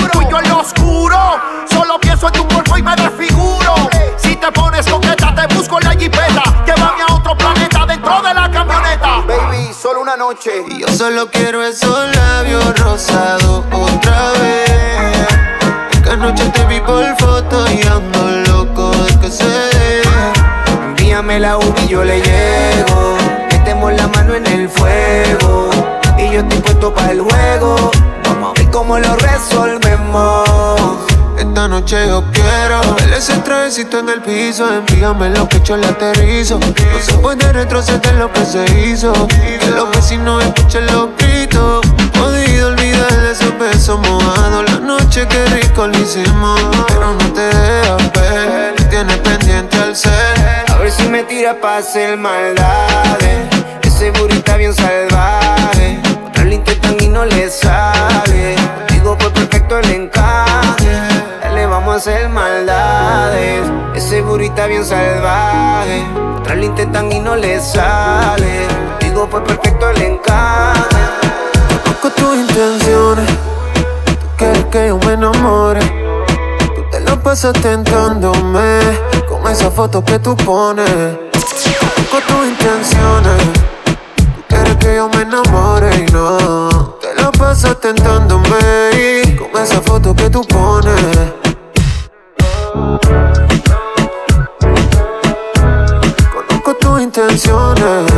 Noche. 10.30 10.64
Yo 10.78 10.88
solo 10.90 11.28
quiero 11.32 11.64
esos 11.64 12.16
labios 12.16 12.80
rosados 12.80 13.66
otra 13.72 14.32
vez. 14.34 16.02
Que 16.04 16.10
anoche 16.10 16.44
te 16.50 16.66
vi 16.66 16.80
por 16.82 17.04
foto 17.18 17.66
y 17.72 17.82
ando 17.88 18.52
loco 18.52 18.92
de 18.92 19.20
que 19.20 19.32
se. 19.32 20.02
Envíame 20.84 21.40
la 21.40 21.58
UV 21.58 21.74
y 21.84 21.88
yo 21.88 22.04
le 22.04 22.22
llego. 22.22 23.18
Metemos 23.52 23.94
la 23.94 24.08
mano 24.08 24.36
en 24.36 24.46
el 24.46 24.70
fuego. 24.70 25.70
Y 26.18 26.32
yo 26.34 26.42
estoy 26.42 26.60
puesto 26.60 26.94
para 26.94 27.12
el 27.12 27.22
juego. 27.22 27.92
Vamos 28.26 28.52
a 28.52 28.60
ver 28.60 28.70
cómo 28.70 29.00
lo 29.00 29.16
resolvemos. 29.16 30.59
Esta 31.60 31.68
noche 31.68 32.08
yo 32.08 32.24
quiero 32.32 32.80
ver 32.96 33.16
ese 33.18 33.34
trajecito 33.40 34.00
en 34.00 34.08
el 34.08 34.22
piso. 34.22 34.66
Envíame 34.74 35.30
lo 35.30 35.46
que 35.50 35.60
yo 35.60 35.76
le 35.76 35.88
aterrizo. 35.88 36.58
No 36.58 37.00
se 37.02 37.12
puede 37.16 37.52
retroceder 37.52 38.16
lo 38.16 38.32
que 38.32 38.46
se 38.46 38.64
hizo. 38.80 39.12
Que 39.28 39.70
los 39.76 39.92
vecinos 39.92 40.42
escuchen 40.42 40.86
los 40.86 41.10
gritos. 41.18 41.86
Podido 42.18 42.70
olvidar 42.70 43.12
esos 43.30 43.60
besos 43.60 44.00
mojados. 44.00 44.72
La 44.72 44.80
noche 44.80 45.28
que 45.28 45.46
rico 45.48 45.86
lo 45.86 46.00
hicimos. 46.00 46.62
Pero 46.88 47.12
no 47.12 47.34
te 47.34 47.42
dejas 47.42 48.14
ver. 48.14 48.90
Tienes 48.90 49.18
pendiente 49.18 49.78
al 49.80 49.98
ser. 49.98 50.66
A 50.72 50.78
ver 50.78 50.90
si 50.90 51.10
me 51.10 51.24
tira 51.24 51.60
pa' 51.60 51.80
hacer 51.80 52.16
maldades. 52.16 53.50
Ese 53.82 54.12
burrito 54.12 54.56
bien 54.56 54.74
salvaje. 54.74 56.00
Otra 56.26 56.46
lo 56.46 56.54
intentan 56.54 56.96
y 57.02 57.10
no 57.10 57.26
le 57.26 57.50
sale. 57.50 58.56
Digo, 58.94 59.18
fue 59.20 59.30
perfecto 59.32 59.78
el 59.80 59.92
encaje. 59.92 61.09
Vamos 61.66 61.94
a 61.94 61.98
hacer 61.98 62.30
maldades. 62.30 63.62
Ese 63.94 64.22
burrito 64.22 64.66
bien 64.68 64.86
salvaje. 64.86 66.06
Otra 66.38 66.56
lo 66.56 66.66
intentan 66.66 67.12
y 67.12 67.20
no 67.20 67.36
le 67.36 67.60
sale. 67.60 68.68
Digo, 69.00 69.28
fue 69.30 69.44
perfecto 69.44 69.90
el 69.90 70.02
encaje. 70.02 70.80
Conozco 71.84 72.10
tus 72.12 72.36
intenciones. 72.38 73.30
Tú 74.06 74.28
quieres 74.38 74.66
que 74.66 74.88
yo 74.88 74.98
me 75.00 75.14
enamore. 75.14 75.82
Tú 76.76 76.84
te 76.92 77.00
la 77.02 77.16
pasas 77.18 77.54
tentándome 77.54 78.80
con 79.28 79.46
esa 79.52 79.70
foto 79.70 80.04
que 80.04 80.20
tú 80.20 80.36
pones. 80.38 80.90
Conozco 80.90 82.22
tus 82.28 82.48
intenciones. 82.48 83.44
Tú 84.16 84.44
quieres 84.48 84.76
que 84.78 84.96
yo 84.96 85.10
me 85.10 85.22
enamore 85.24 85.96
y 85.96 86.12
no. 86.12 86.98
Te 87.02 87.22
la 87.22 87.32
pasas 87.32 87.80
tentándome 87.80 89.38
con 89.38 89.62
esa 89.62 89.82
foto 89.82 90.16
que 90.16 90.30
tú 90.30 90.42
pones. 90.46 91.49
Conozco 96.34 96.76
tus 96.80 97.02
intenciones. 97.02 98.12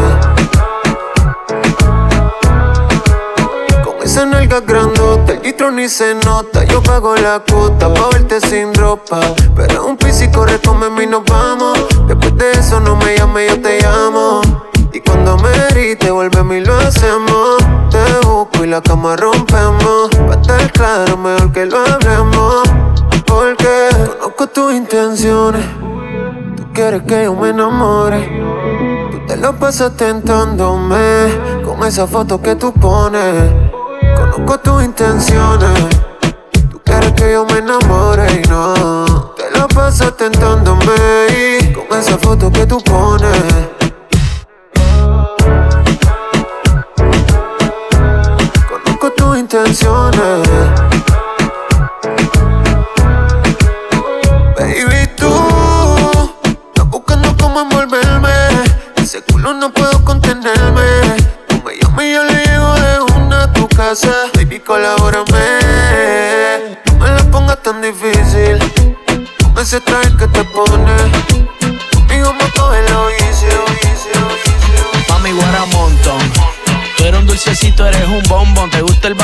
Con 3.84 3.96
esa 4.04 4.26
nalga 4.26 4.62
grandota, 4.62 5.34
el 5.34 5.42
litro 5.42 5.72
ni 5.72 5.90
se 5.90 6.16
nota. 6.16 6.64
Yo 6.66 6.82
pago 6.84 7.16
la 7.16 7.40
cuota 7.40 7.94
pa' 7.94 8.10
verte 8.14 8.40
sin 8.42 8.74
ropa. 8.74 9.20
Pero 9.56 9.86
un 9.86 9.98
corre, 10.32 10.60
come 10.60 11.04
y 11.04 11.08
nos 11.08 11.24
vamos. 11.26 11.78
Después 12.08 12.36
de 12.38 12.52
eso 12.52 12.80
no 12.80 12.96
me 12.96 13.18
llames, 13.18 13.50
yo 13.50 13.62
te 13.62 13.82
llamo. 13.82 14.42
Y 14.94 15.00
cuando 15.00 15.38
me 15.38 15.50
grite, 15.70 16.12
vuelve 16.12 16.58
y 16.58 16.66
lo 16.66 16.76
hacemos. 16.76 17.58
Te 17.90 18.28
busco 18.28 18.64
y 18.64 18.68
la 18.68 18.82
cama 18.82 19.16
rompemos. 19.16 20.10
Pa' 20.28 20.34
estar 20.34 20.72
claro, 20.74 21.18
mejor 21.18 21.52
que 21.54 21.66
lo 21.66 21.78
hablemos. 21.78 22.64
Porque 23.26 23.90
conozco 24.20 24.48
tus 24.48 24.74
intenciones. 24.74 25.66
Tú 26.58 26.66
quieres 26.74 27.04
que 27.04 27.24
yo 27.24 27.34
me 27.34 27.50
enamore. 27.50 28.28
Tú 29.12 29.26
te 29.28 29.38
lo 29.38 29.58
pasas 29.58 29.96
tentándome 29.96 31.62
con 31.64 31.88
esa 31.88 32.06
foto 32.06 32.42
que 32.42 32.56
tú 32.56 32.74
pones. 32.74 33.50
Conozco 34.18 34.60
tus 34.60 34.84
intenciones. 34.84 35.72
Tú 36.70 36.82
quieres 36.84 37.14
que 37.14 37.32
yo 37.32 37.46
me 37.46 37.60
enamore 37.60 38.42
y 38.44 38.50
no. 38.50 39.34
Te 39.38 39.58
lo 39.58 39.70
pasas 39.70 40.18
tentándome 40.18 41.74
con 41.74 41.98
esa 41.98 42.18
foto 42.18 42.52
que 42.52 42.66
tú 42.66 42.78
pones. 42.84 43.81
Baby, 49.54 49.68
tú 55.18 55.30
estás 56.46 56.88
buscando 56.88 57.36
cómo 57.36 57.60
envolverme. 57.60 58.30
Ese 58.96 59.22
culo 59.24 59.54
no 59.54 59.74
puedo 59.74 60.06
contenerme. 60.06 61.18
Tú 61.50 61.62
me 61.66 61.76
llamas 61.76 62.06
y 62.06 62.14
yo 62.14 62.24
le 62.24 62.46
llego 62.46 62.74
de 62.76 63.00
una 63.18 63.44
a 63.44 63.52
tu 63.52 63.68
casa. 63.68 64.14
Baby, 64.36 64.62
colabórame. 64.62 65.26
No 66.86 66.94
me 67.00 67.10
la 67.10 67.24
pongas 67.30 67.62
tan 67.62 67.82
difícil. 67.82 68.58
Con 69.44 69.62
ese 69.62 69.82
traje 69.82 70.16
que 70.16 70.28
te 70.28 70.46
pones. 70.46 71.21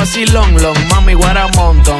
Vacilón? 0.07 0.61
Long, 0.61 0.77
mami, 0.89 1.13
guara 1.13 1.47
montón. 1.55 1.99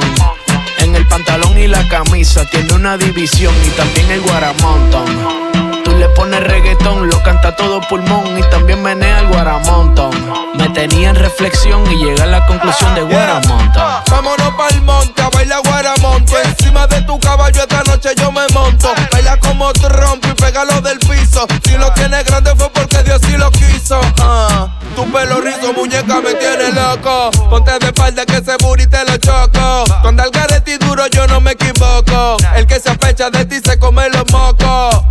En 0.79 0.95
el 0.95 1.05
pantalón 1.07 1.57
y 1.57 1.67
la 1.67 1.85
camisa 1.89 2.45
tiene 2.49 2.73
una 2.73 2.97
división 2.97 3.53
y 3.65 3.69
también 3.71 4.09
el 4.11 4.21
guaramontón. 4.21 5.66
Tú 5.97 6.01
le 6.01 6.09
pones 6.09 6.43
reggaetón, 6.43 7.09
lo 7.09 7.23
canta 7.23 7.55
todo 7.55 7.81
pulmón 7.89 8.37
y 8.37 8.43
también 8.51 8.83
menea 8.83 9.21
el 9.21 9.29
guaramontón. 9.29 10.11
Me 10.53 10.69
tenía 10.69 11.09
en 11.09 11.15
reflexión 11.15 11.91
y 11.91 11.95
llegué 11.97 12.21
a 12.21 12.27
la 12.27 12.45
conclusión 12.45 12.93
de 12.93 13.01
guaramontón. 13.01 13.83
Vámonos 14.11 14.53
pa'l 14.53 14.79
monte 14.83 15.19
a 15.23 15.29
bailar 15.29 15.59
guaramonte. 15.65 16.35
Encima 16.43 16.85
de 16.85 17.01
tu 17.01 17.19
caballo 17.19 17.61
esta 17.61 17.81
noche 17.85 18.09
yo 18.15 18.31
me 18.31 18.45
monto. 18.53 18.93
Baila 19.11 19.39
como 19.39 19.73
trompo 19.73 20.27
y 20.27 20.33
pégalo 20.33 20.81
del 20.81 20.99
piso. 20.99 21.47
Si 21.63 21.75
lo 21.75 21.91
tienes 21.93 22.23
grande 22.25 22.55
fue 22.55 22.69
porque 22.69 23.01
Dios 23.01 23.19
sí 23.23 23.35
lo 23.35 23.49
quiso. 23.49 23.99
Ah, 24.19 24.67
tu 24.95 25.03
pelo 25.11 25.41
rizo, 25.41 25.73
muñeca, 25.73 26.21
me 26.21 26.35
tiene 26.35 26.73
loco. 26.73 27.31
Ponte 27.49 27.71
de 27.79 27.87
espalda 27.87 28.23
que 28.23 28.35
ese 28.35 28.55
booty 28.59 28.85
te 28.85 29.03
lo 29.03 29.17
choco. 29.17 29.83
Cuando 30.03 30.21
al 30.21 30.29
garete 30.29 30.77
duro 30.77 31.07
yo 31.07 31.25
no 31.25 31.41
me 31.41 31.53
equivoco. 31.53 32.37
El 32.53 32.67
que 32.67 32.79
se 32.79 32.91
apecha 32.91 33.31
de 33.31 33.45
ti 33.45 33.59
se 33.65 33.79
come 33.79 34.07
los 34.09 34.31
mocos. 34.31 35.03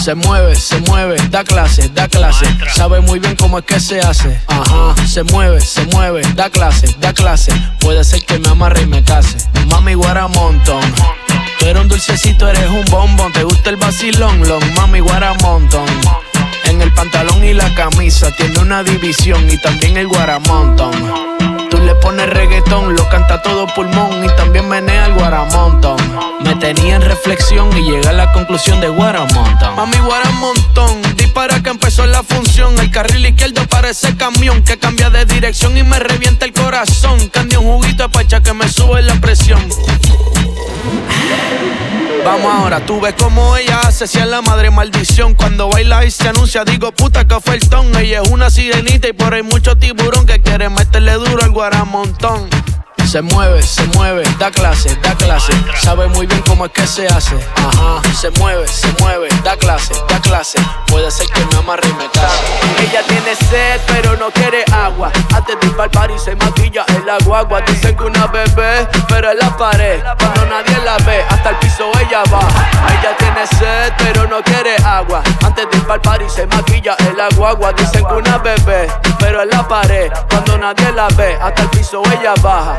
Se 0.00 0.14
mueve, 0.14 0.54
se 0.54 0.78
mueve, 0.82 1.16
da 1.30 1.42
clase, 1.42 1.88
da 1.88 2.06
clase. 2.06 2.46
Sabe 2.72 3.00
muy 3.00 3.18
bien 3.18 3.34
cómo 3.34 3.58
es 3.58 3.64
que 3.64 3.80
se 3.80 4.00
hace. 4.00 4.40
Ajá. 4.46 4.94
Se 5.06 5.24
mueve, 5.24 5.60
se 5.60 5.84
mueve, 5.86 6.22
da 6.34 6.50
clase, 6.50 6.94
da 7.00 7.12
clase. 7.12 7.52
Puede 7.80 8.04
ser 8.04 8.24
que 8.24 8.38
me 8.38 8.48
amarre 8.48 8.82
y 8.82 8.86
me 8.86 9.02
case. 9.02 9.38
Mami 9.66 9.94
guaramontón. 9.94 10.82
Tú 11.58 11.66
eres 11.66 11.82
un 11.82 11.88
dulcecito, 11.88 12.48
eres 12.48 12.70
un 12.70 12.84
bombón. 12.84 13.32
¿Te 13.32 13.42
gusta 13.42 13.70
el 13.70 13.76
vacilón? 13.76 14.46
Long, 14.46 14.64
mami 14.76 15.00
guaramontón. 15.00 15.86
En 16.64 16.80
el 16.80 16.92
pantalón 16.92 17.44
y 17.44 17.54
la 17.54 17.74
camisa 17.74 18.30
tiene 18.36 18.58
una 18.60 18.84
división 18.84 19.50
y 19.50 19.58
también 19.58 19.96
el 19.96 20.06
guaramontón. 20.06 21.35
Pones 22.02 22.30
reggaetón, 22.30 22.94
lo 22.94 23.08
canta 23.08 23.42
todo 23.42 23.66
pulmón 23.74 24.24
y 24.24 24.28
también 24.36 24.68
menea 24.68 25.06
el 25.06 25.14
guaramontón. 25.14 25.96
Me 26.40 26.54
tenía 26.56 26.96
en 26.96 27.02
reflexión 27.02 27.76
y 27.76 27.82
llegué 27.82 28.08
a 28.08 28.12
la 28.12 28.32
conclusión 28.32 28.80
de 28.80 28.88
guaramontón. 28.88 29.74
Mami 29.74 29.98
guaramontón, 29.98 31.02
dispara 31.36 31.62
que 31.62 31.68
empezó 31.68 32.06
la 32.06 32.22
función. 32.22 32.78
El 32.78 32.90
carril 32.90 33.26
izquierdo 33.26 33.66
parece 33.68 34.16
camión 34.16 34.62
que 34.62 34.78
cambia 34.78 35.10
de 35.10 35.26
dirección 35.26 35.76
y 35.76 35.82
me 35.82 35.98
revienta 35.98 36.46
el 36.46 36.54
corazón. 36.54 37.28
Cambia 37.28 37.58
un 37.58 37.66
juguito 37.66 38.04
de 38.04 38.08
pacha 38.08 38.42
que 38.42 38.54
me 38.54 38.66
sube 38.70 39.02
la 39.02 39.14
presión. 39.16 39.60
Vamos 42.24 42.54
ahora, 42.54 42.80
tú 42.86 43.02
ves 43.02 43.14
cómo 43.18 43.54
ella 43.54 43.80
hace, 43.80 44.06
si 44.06 44.18
es 44.18 44.26
la 44.26 44.40
madre 44.40 44.70
maldición. 44.70 45.34
Cuando 45.34 45.68
baila 45.68 46.06
y 46.06 46.10
se 46.10 46.26
anuncia, 46.26 46.64
digo 46.64 46.90
puta 46.92 47.28
que 47.28 47.34
ofertón. 47.34 47.94
Ella 47.96 48.22
es 48.22 48.30
una 48.30 48.48
sirenita 48.48 49.08
y 49.08 49.12
por 49.12 49.34
ahí 49.34 49.42
mucho 49.42 49.76
tiburón 49.76 50.24
que 50.24 50.40
quiere 50.40 50.70
meterle 50.70 51.12
duro 51.12 51.44
al 51.44 51.50
guaramontón. 51.50 52.48
Se 53.16 53.22
mueve, 53.22 53.62
se 53.62 53.82
mueve, 53.96 54.24
da 54.38 54.50
clase, 54.50 54.94
da 54.96 55.14
clase. 55.14 55.50
Sabe 55.80 56.06
muy 56.06 56.26
bien 56.26 56.42
cómo 56.46 56.66
es 56.66 56.72
que 56.72 56.86
se 56.86 57.06
hace. 57.06 57.34
Ajá. 57.56 58.02
Se 58.12 58.30
mueve, 58.32 58.68
se 58.68 58.88
mueve, 59.00 59.28
da 59.42 59.56
clase, 59.56 59.94
da 60.06 60.20
clase. 60.20 60.58
Puede 60.88 61.10
ser 61.10 61.26
que 61.28 61.42
me 61.46 61.56
amarre 61.56 61.88
y 61.88 61.94
me 61.94 62.10
case. 62.10 62.44
Ella 62.78 63.00
tiene 63.08 63.34
sed, 63.34 63.80
pero 63.86 64.18
no 64.18 64.30
quiere 64.32 64.66
agua. 64.70 65.10
Antes 65.34 65.58
de 65.58 65.66
ir 65.66 65.76
pa'l 65.76 65.88
party 65.88 66.12
se 66.18 66.36
maquilla 66.36 66.84
en 66.88 67.06
la 67.06 67.16
guagua. 67.24 67.62
Dicen 67.62 67.96
que 67.96 68.04
una 68.04 68.26
bebé, 68.26 68.86
pero 69.08 69.30
en 69.30 69.38
la 69.38 69.56
pared. 69.56 69.98
Cuando 70.18 70.44
nadie 70.44 70.76
la 70.84 70.98
ve, 70.98 71.24
hasta 71.30 71.50
el 71.50 71.56
piso 71.56 71.90
ella 71.98 72.22
baja. 72.30 72.68
Ella 73.00 73.16
tiene 73.16 73.46
sed, 73.46 73.94
pero 73.96 74.26
no 74.26 74.42
quiere 74.42 74.76
agua. 74.84 75.22
Antes 75.42 75.66
de 75.70 75.78
ir 75.78 75.86
pa'l 75.86 76.02
party 76.02 76.28
se 76.28 76.46
maquilla 76.48 76.94
en 76.98 77.16
la 77.16 77.30
guagua. 77.34 77.72
Dicen 77.72 78.04
que 78.04 78.12
una 78.12 78.36
bebé, 78.36 78.88
pero 79.18 79.40
en 79.40 79.48
la 79.48 79.66
pared. 79.66 80.12
Cuando 80.28 80.58
nadie 80.58 80.92
la 80.92 81.08
ve, 81.16 81.38
hasta 81.40 81.62
el 81.62 81.68
piso 81.70 82.02
ella 82.12 82.34
baja. 82.42 82.78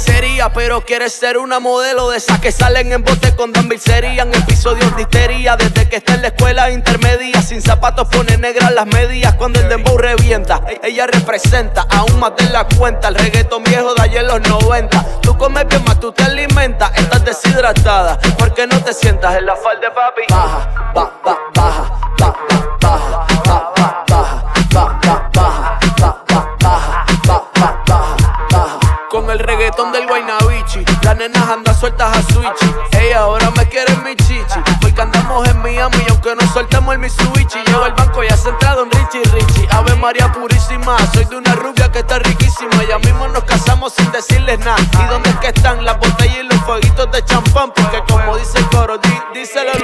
sería, 0.00 0.52
pero 0.52 0.84
quiere 0.84 1.08
ser 1.10 1.38
una 1.38 1.60
modelo 1.60 2.10
de 2.10 2.16
esas 2.16 2.40
que 2.40 2.50
salen 2.50 2.92
en 2.92 3.04
bote 3.04 3.34
con 3.36 3.52
dambilcería 3.52 4.22
en 4.22 4.34
episodios 4.34 4.94
de 4.96 5.02
histeria. 5.02 5.56
Desde 5.56 5.88
que 5.88 5.96
está 5.96 6.14
en 6.14 6.22
la 6.22 6.28
escuela 6.28 6.70
intermedia, 6.70 7.42
sin 7.42 7.60
zapatos 7.60 8.08
pone 8.08 8.36
negras 8.38 8.72
las 8.72 8.86
medias 8.86 9.34
cuando 9.34 9.60
el 9.60 9.68
dembow 9.68 9.98
revienta. 9.98 10.62
Ella 10.82 11.06
representa 11.06 11.86
aún 11.90 12.18
más 12.18 12.32
de 12.36 12.48
la 12.50 12.66
cuenta 12.66 13.08
el 13.08 13.14
reggaetón 13.14 13.62
viejo 13.62 13.94
de 13.94 14.02
ayer 14.02 14.24
los 14.24 14.40
90. 14.40 15.20
Tú 15.20 15.36
comes 15.36 15.68
bien 15.68 15.84
más, 15.84 16.00
tú 16.00 16.12
te 16.12 16.24
alimentas, 16.24 16.90
estás 16.96 17.24
deshidratada. 17.24 18.18
¿Por 18.38 18.54
qué 18.54 18.66
no 18.66 18.82
te 18.82 18.92
sientas 18.92 19.36
en 19.36 19.46
la 19.46 19.56
falda 19.56 19.92
papi? 19.92 20.22
Baja, 20.30 20.92
ba, 20.94 21.12
ba, 21.24 21.38
baja, 21.54 22.00
ba, 22.18 22.36
ba, 22.48 22.78
baja, 22.80 23.26
nenas 31.20 31.48
andan 31.50 31.78
sueltas 31.78 32.16
a 32.16 32.22
switchy. 32.32 32.74
Ey, 32.92 33.12
ahora 33.12 33.50
me 33.50 33.68
quieren 33.68 34.02
mi 34.02 34.16
chichi. 34.16 34.60
Porque 34.80 35.02
andamos 35.02 35.46
en 35.48 35.60
Miami 35.60 35.98
y 36.06 36.10
aunque 36.10 36.34
nos 36.34 36.50
soltemos 36.52 36.94
el 36.94 37.00
Mitsubishi, 37.00 37.58
llevo 37.66 37.84
el 37.84 37.92
banco 37.92 38.22
ya 38.24 38.36
centrado 38.36 38.84
en 38.84 38.90
Richie 38.90 39.22
Richie. 39.34 39.68
Ave 39.70 39.94
María 39.96 40.32
purísima, 40.32 40.96
soy 41.12 41.26
de 41.26 41.36
una 41.36 41.54
rubia 41.56 41.92
que 41.92 41.98
está 41.98 42.18
riquísima. 42.20 42.84
Ya 42.88 42.98
mismo 42.98 43.28
nos 43.28 43.44
casamos 43.44 43.92
sin 43.92 44.10
decirles 44.12 44.58
nada. 44.60 44.78
¿Y 44.80 45.10
dónde 45.10 45.28
es 45.28 45.36
que 45.36 45.48
están 45.48 45.84
las 45.84 45.98
botellas 45.98 46.38
y 46.38 46.42
los 46.44 46.60
fueguitos 46.62 47.12
de 47.12 47.22
champán? 47.24 47.70
Porque 47.74 48.02
como 48.08 48.36
dice 48.38 48.58
el 48.58 48.66
coro, 48.68 48.98
díselo. 49.34 49.72
Ella 49.72 49.79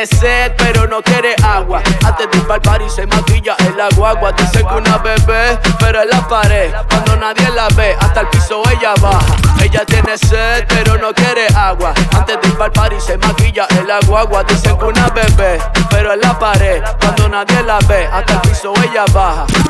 tiene 0.00 0.06
sed, 0.06 0.52
pero 0.56 0.86
no 0.86 1.02
quiere 1.02 1.34
agua. 1.42 1.82
Antes 2.04 2.30
de 2.30 2.38
ir 2.38 2.46
pa'l 2.46 2.60
party 2.60 2.88
se 2.88 3.06
maquilla 3.06 3.56
en 3.58 3.76
la 3.76 3.88
guagua. 3.96 4.32
Dicen 4.32 4.66
que 4.66 4.74
una 4.74 4.98
bebé, 4.98 5.58
pero 5.78 6.02
en 6.02 6.08
la 6.08 6.26
pared. 6.26 6.72
Cuando 6.88 7.16
nadie 7.16 7.48
la 7.50 7.68
ve, 7.76 7.96
hasta 8.00 8.20
el 8.20 8.28
piso 8.28 8.62
ella 8.70 8.94
baja. 9.00 9.36
Ella 9.62 9.84
tiene 9.84 10.16
sed, 10.16 10.64
pero 10.68 10.96
no 10.96 11.12
quiere 11.12 11.46
agua. 11.54 11.92
Antes 12.12 12.40
de 12.40 12.48
ir 12.48 12.56
pa'l 12.56 12.72
party 12.72 13.00
se 13.00 13.18
maquilla 13.18 13.66
en 13.70 13.86
la 13.86 13.98
guagua. 14.06 14.44
Dicen 14.44 14.78
que 14.78 14.84
una 14.84 15.08
bebé, 15.08 15.58
pero 15.90 16.12
en 16.12 16.20
la 16.20 16.38
pared. 16.38 16.82
Cuando 17.00 17.28
nadie 17.28 17.62
la 17.62 17.78
ve, 17.80 18.06
hasta 18.06 18.34
el 18.34 18.40
piso 18.40 18.72
ella 18.82 19.04
baja. 19.12 19.46
Ba, 19.46 19.58
ba, 19.58 19.69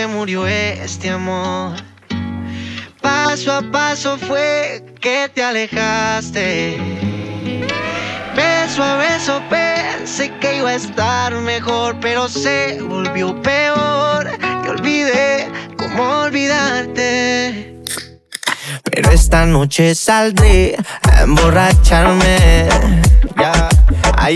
se 0.00 0.06
murió 0.06 0.46
este 0.46 1.10
amor. 1.10 1.76
Paso 3.02 3.52
a 3.52 3.60
paso 3.70 4.16
fue 4.16 4.82
que 4.98 5.30
te 5.34 5.42
alejaste. 5.44 6.78
Beso 8.34 8.82
a 8.82 8.96
beso 8.96 9.42
pensé 9.50 10.32
que 10.40 10.56
iba 10.56 10.70
a 10.70 10.74
estar 10.74 11.34
mejor, 11.34 11.98
pero 12.00 12.30
se 12.30 12.80
volvió 12.80 13.42
peor. 13.42 14.30
Y 14.64 14.68
olvidé 14.68 15.46
cómo 15.76 16.22
olvidarte. 16.22 17.76
Pero 18.84 19.10
esta 19.10 19.44
noche 19.44 19.94
saldré 19.94 20.76
a 21.02 21.22
emborracharme. 21.24 22.68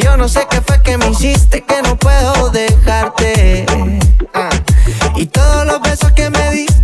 Yo 0.02 0.16
no 0.18 0.28
sé 0.28 0.46
qué 0.50 0.60
fue 0.60 0.82
que 0.82 0.98
me 0.98 1.08
hiciste, 1.08 1.62
que 1.62 1.80
no 1.80 1.96
puedo 1.96 2.50
dejarte. 2.50 3.64
Y 5.16 5.26
todos 5.26 5.66
los 5.66 5.80
besos 5.80 6.12
que 6.12 6.28
me 6.30 6.50
diste 6.50 6.83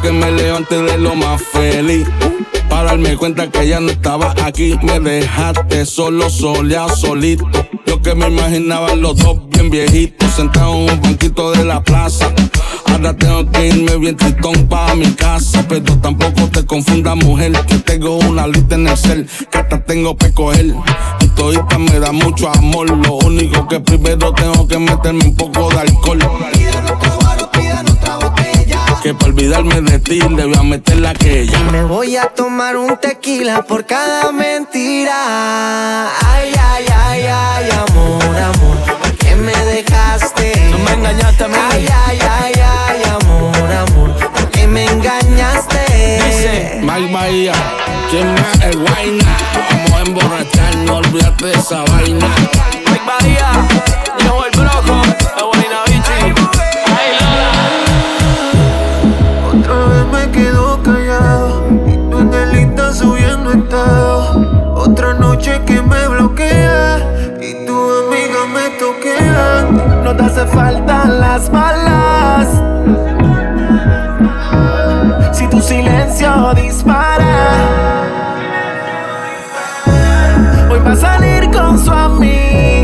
que 0.00 0.12
me 0.12 0.30
levanté 0.30 0.82
de 0.82 0.98
lo 0.98 1.14
más 1.14 1.40
feliz. 1.42 2.06
Para 2.68 2.90
darme 2.90 3.16
cuenta 3.16 3.50
que 3.50 3.68
ya 3.68 3.80
no 3.80 3.90
estaba 3.90 4.34
aquí. 4.44 4.78
Me 4.82 5.00
dejaste 5.00 5.86
solo, 5.86 6.28
soleado, 6.30 6.94
solito. 6.94 7.46
Yo 7.86 8.00
que 8.02 8.14
me 8.14 8.28
imaginaba 8.28 8.94
los 8.94 9.16
dos 9.16 9.38
bien 9.50 9.70
viejitos. 9.70 10.34
Sentados 10.34 10.76
en 10.76 10.90
un 10.90 11.00
banquito 11.02 11.50
de 11.52 11.64
la 11.64 11.82
plaza. 11.82 12.32
Ahora 12.86 13.16
tengo 13.16 13.50
que 13.50 13.68
irme 13.68 13.96
bien 13.96 14.16
tritón 14.16 14.68
pa' 14.68 14.94
mi 14.94 15.10
casa. 15.12 15.64
Pero 15.68 15.96
tampoco 15.98 16.48
te 16.48 16.64
confundas, 16.64 17.16
mujer. 17.16 17.52
Que 17.66 17.78
tengo 17.78 18.18
una 18.18 18.46
lista 18.46 18.74
en 18.74 18.88
el 18.88 18.96
cel. 18.96 19.28
Que 19.50 19.58
hasta 19.58 19.84
tengo 19.84 20.16
que 20.16 20.32
coger. 20.32 20.74
Y 21.20 21.26
todita 21.28 21.78
me 21.78 21.98
da 21.98 22.12
mucho 22.12 22.48
amor. 22.50 22.90
Lo 22.90 23.14
único 23.14 23.66
que 23.68 23.80
primero 23.80 24.32
tengo 24.32 24.68
que 24.68 24.78
meterme 24.78 25.24
un 25.24 25.36
poco 25.36 25.70
de 25.70 25.80
alcohol. 25.80 26.18
Que 29.02 29.14
para 29.14 29.26
olvidarme 29.26 29.80
de 29.80 29.98
ti 30.00 30.18
le 30.20 30.44
voy 30.46 30.56
a 30.56 30.62
meter 30.62 30.96
la 30.96 31.14
que 31.14 31.42
ella. 31.42 31.58
Me 31.70 31.84
voy 31.84 32.16
a 32.16 32.26
tomar 32.26 32.76
un 32.76 32.96
tequila 32.96 33.62
por 33.62 33.86
cada 33.86 34.32
mentira. 34.32 36.08
Ay, 36.26 36.52
ay, 36.60 36.84
ay, 37.06 37.26
ay, 37.26 37.70
amor, 37.70 38.36
amor, 38.36 38.76
¿por 39.00 39.16
qué 39.16 39.36
me 39.36 39.52
dejaste? 39.52 40.52
Tú 40.72 40.78
me 40.78 40.92
engañaste 40.92 41.44
a 41.44 41.48
mí. 41.48 41.54
Ay, 41.70 41.88
ay, 42.06 42.18
ay, 42.20 42.52
ay, 42.54 43.02
amor, 43.20 43.72
amor, 43.72 44.30
¿por 44.32 44.50
qué 44.50 44.66
me 44.66 44.84
engañaste? 44.84 45.78
Dice, 46.26 46.80
Mike 46.82 47.12
Bahía, 47.12 47.52
¿quién 48.10 48.34
más? 48.34 48.60
El 48.62 48.78
Guayna. 48.78 49.36
Vamos 49.70 49.92
a 49.92 50.00
emborracharnos, 50.00 51.06
olvídate 51.06 51.46
de 51.46 51.52
esa 51.52 51.84
vaina. 51.84 52.26
y 66.40 67.66
tu 67.66 67.76
amiga 68.06 68.46
me 68.54 68.70
toquea. 68.78 69.66
No 70.04 70.14
te 70.14 70.22
hace 70.22 70.46
falta 70.46 71.04
las 71.06 71.50
balas. 71.50 72.48
Si 75.32 75.48
tu 75.48 75.60
silencio 75.60 76.54
dispara, 76.54 77.26
hoy 80.70 80.78
va 80.78 80.92
a 80.92 80.96
salir 80.96 81.50
con 81.50 81.78
su 81.78 81.90
amiga. 81.90 82.77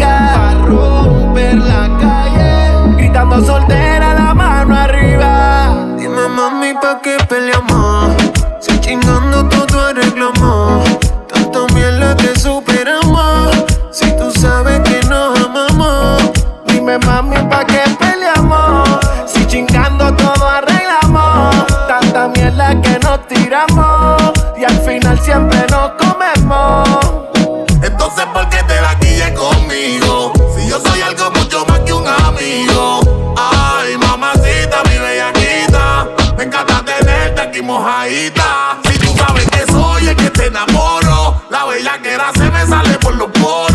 Entonces, 27.83 28.25
¿por 28.33 28.49
qué 28.49 28.63
te 28.65 28.81
la 28.81 28.95
guíes 28.95 29.33
conmigo? 29.33 30.33
Si 30.57 30.69
yo 30.69 30.81
soy 30.81 31.03
algo 31.03 31.31
mucho 31.33 31.65
más 31.67 31.81
que 31.81 31.93
un 31.93 32.07
amigo. 32.07 33.35
Ay, 33.37 33.97
mamacita, 33.99 34.83
mi 34.89 34.99
bellaquita. 34.99 36.09
Me 36.37 36.45
encanta 36.45 36.83
tenerte 36.85 37.41
aquí 37.41 37.63
mojadita. 37.63 38.79
Si 38.85 38.99
tú 38.99 39.15
sabes 39.17 39.49
que 39.51 39.71
soy 39.71 40.09
el 40.09 40.17
que 40.17 40.31
te 40.31 40.47
enamoro, 40.47 41.43
la 41.51 41.65
bellaquera 41.65 42.33
se 42.35 42.51
me 42.51 42.67
sale 42.67 42.99
por 42.99 43.15
los 43.17 43.31
poros. 43.31 43.74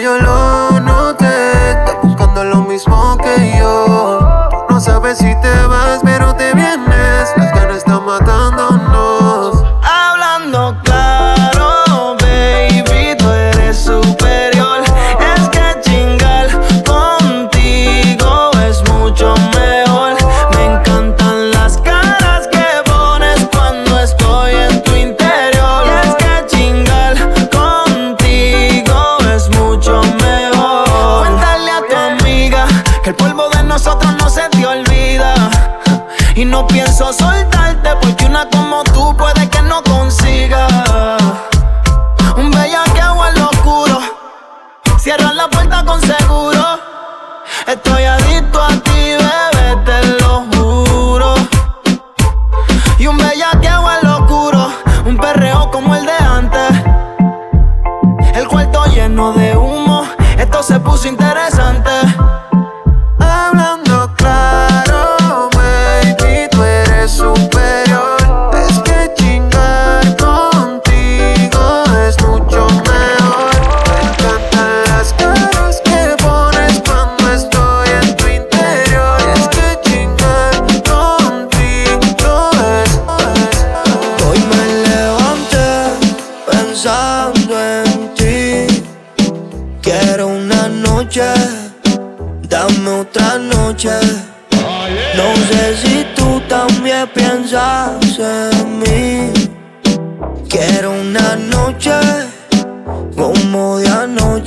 yo 0.00 0.16
lo 0.18 0.39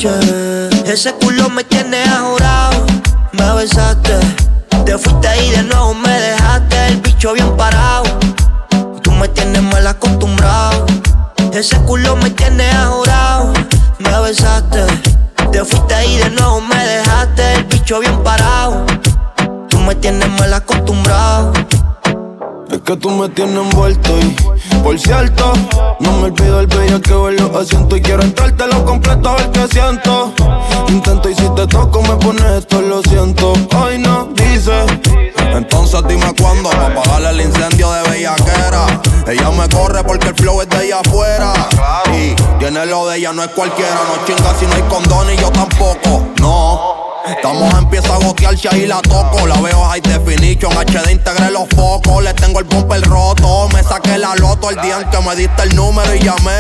Ese 0.04 1.14
culo 1.14 1.50
me 1.50 1.64
tiene 1.64 2.04
ajorado, 2.04 2.86
me 3.32 3.54
besaste. 3.54 4.20
Te 4.86 4.98
fuiste 4.98 5.46
y 5.46 5.52
de 5.52 5.64
nuevo 5.64 5.94
me 5.94 6.10
dejaste 6.10 6.88
el 6.88 6.98
bicho 7.00 7.32
bien 7.32 7.56
parado. 7.56 8.04
Tú 9.02 9.14
me 9.14 9.30
tienes 9.30 9.62
mal 9.62 9.88
acostumbrado. 9.88 10.86
Ese 11.54 11.78
culo 11.84 12.18
me 12.18 12.30
tiene 12.32 12.70
ajorado, 12.70 13.54
me 14.00 14.20
besaste. 14.20 14.84
Te 15.54 15.64
fuiste 15.64 16.06
y 16.06 16.18
de 16.18 16.32
nuevo 16.32 16.60
me 16.60 16.86
dejaste 16.86 17.54
el 17.54 17.64
bicho 17.64 18.02
bien 18.02 18.22
parado. 18.24 18.86
Tú 19.70 19.80
me 19.80 19.96
tienes 19.96 20.28
mal 20.38 20.54
acostumbrado. 20.54 21.54
Es 22.72 22.82
que 22.82 22.96
tú 22.98 23.10
me 23.10 23.30
tienes 23.30 23.56
envuelto 23.56 24.18
y, 24.20 24.36
por 24.84 25.00
cierto, 25.00 25.54
no 26.00 26.12
me 26.14 26.24
olvido 26.26 26.60
el 26.60 26.68
bello 26.68 27.02
que 27.02 27.14
vuelo 27.14 27.58
asiento 27.58 27.96
y 27.96 28.02
quiero 28.02 28.24
entrarte 28.24 28.68
lo 28.68 28.84
completo 28.86 29.30
a 29.30 29.36
ver 29.36 29.52
qué 29.52 29.68
siento. 29.68 30.34
Intento 30.88 31.30
y 31.30 31.36
si 31.36 31.48
te 31.56 31.68
toco 31.68 32.02
me 32.02 32.16
pones 32.16 32.44
esto, 32.44 32.82
lo 32.82 33.02
siento. 33.04 33.54
Hoy 33.82 34.00
no 34.00 34.30
dice. 34.36 34.86
Entonces 35.38 36.02
dime 36.08 36.34
cuándo 36.42 36.70
para 36.70 36.88
apagar 36.88 37.34
el 37.34 37.42
incendio 37.42 37.92
de 37.92 38.10
bellaquera. 38.10 39.02
Ella 39.28 39.52
me 39.52 39.70
corre 39.70 40.04
porque 40.04 40.30
el 40.30 40.36
flow 40.36 40.62
es 40.62 40.70
de 40.70 40.86
ella 40.86 41.00
afuera. 41.00 41.54
Y 42.14 42.34
tiene 42.60 42.86
lo 42.86 43.08
de 43.08 43.18
ella, 43.18 43.34
no 43.34 43.44
es 43.44 43.50
cualquiera. 43.50 44.00
No 44.08 44.26
chinga 44.26 44.54
si 44.60 44.66
no 44.66 44.74
hay 44.74 44.82
condón 44.84 45.32
y 45.32 45.38
yo 45.38 45.52
tampoco. 45.52 46.28
No. 46.40 47.13
Estamos 47.26 47.74
empieza 47.76 48.16
a 48.16 48.18
gotearse 48.18 48.68
ahí 48.70 48.86
la 48.86 49.02
toco. 49.02 49.48
La 49.48 49.56
veo 49.62 49.82
high 49.86 50.02
definition, 50.02 50.74
HD 50.74 51.12
integré 51.12 51.52
los 51.52 51.70
focos. 51.70 52.22
Le 52.22 52.34
tengo 52.34 52.60
el 52.60 52.66
bumper 52.66 53.02
roto. 53.04 53.70
Me 53.70 53.82
saqué 53.82 54.18
la 54.18 54.36
loto 54.36 54.70
el 54.70 54.82
día 54.82 55.00
en 55.00 55.10
que 55.10 55.20
me 55.20 55.34
diste 55.36 55.64
el 55.64 55.74
número 55.76 56.14
y 56.14 56.20
llamé. 56.20 56.52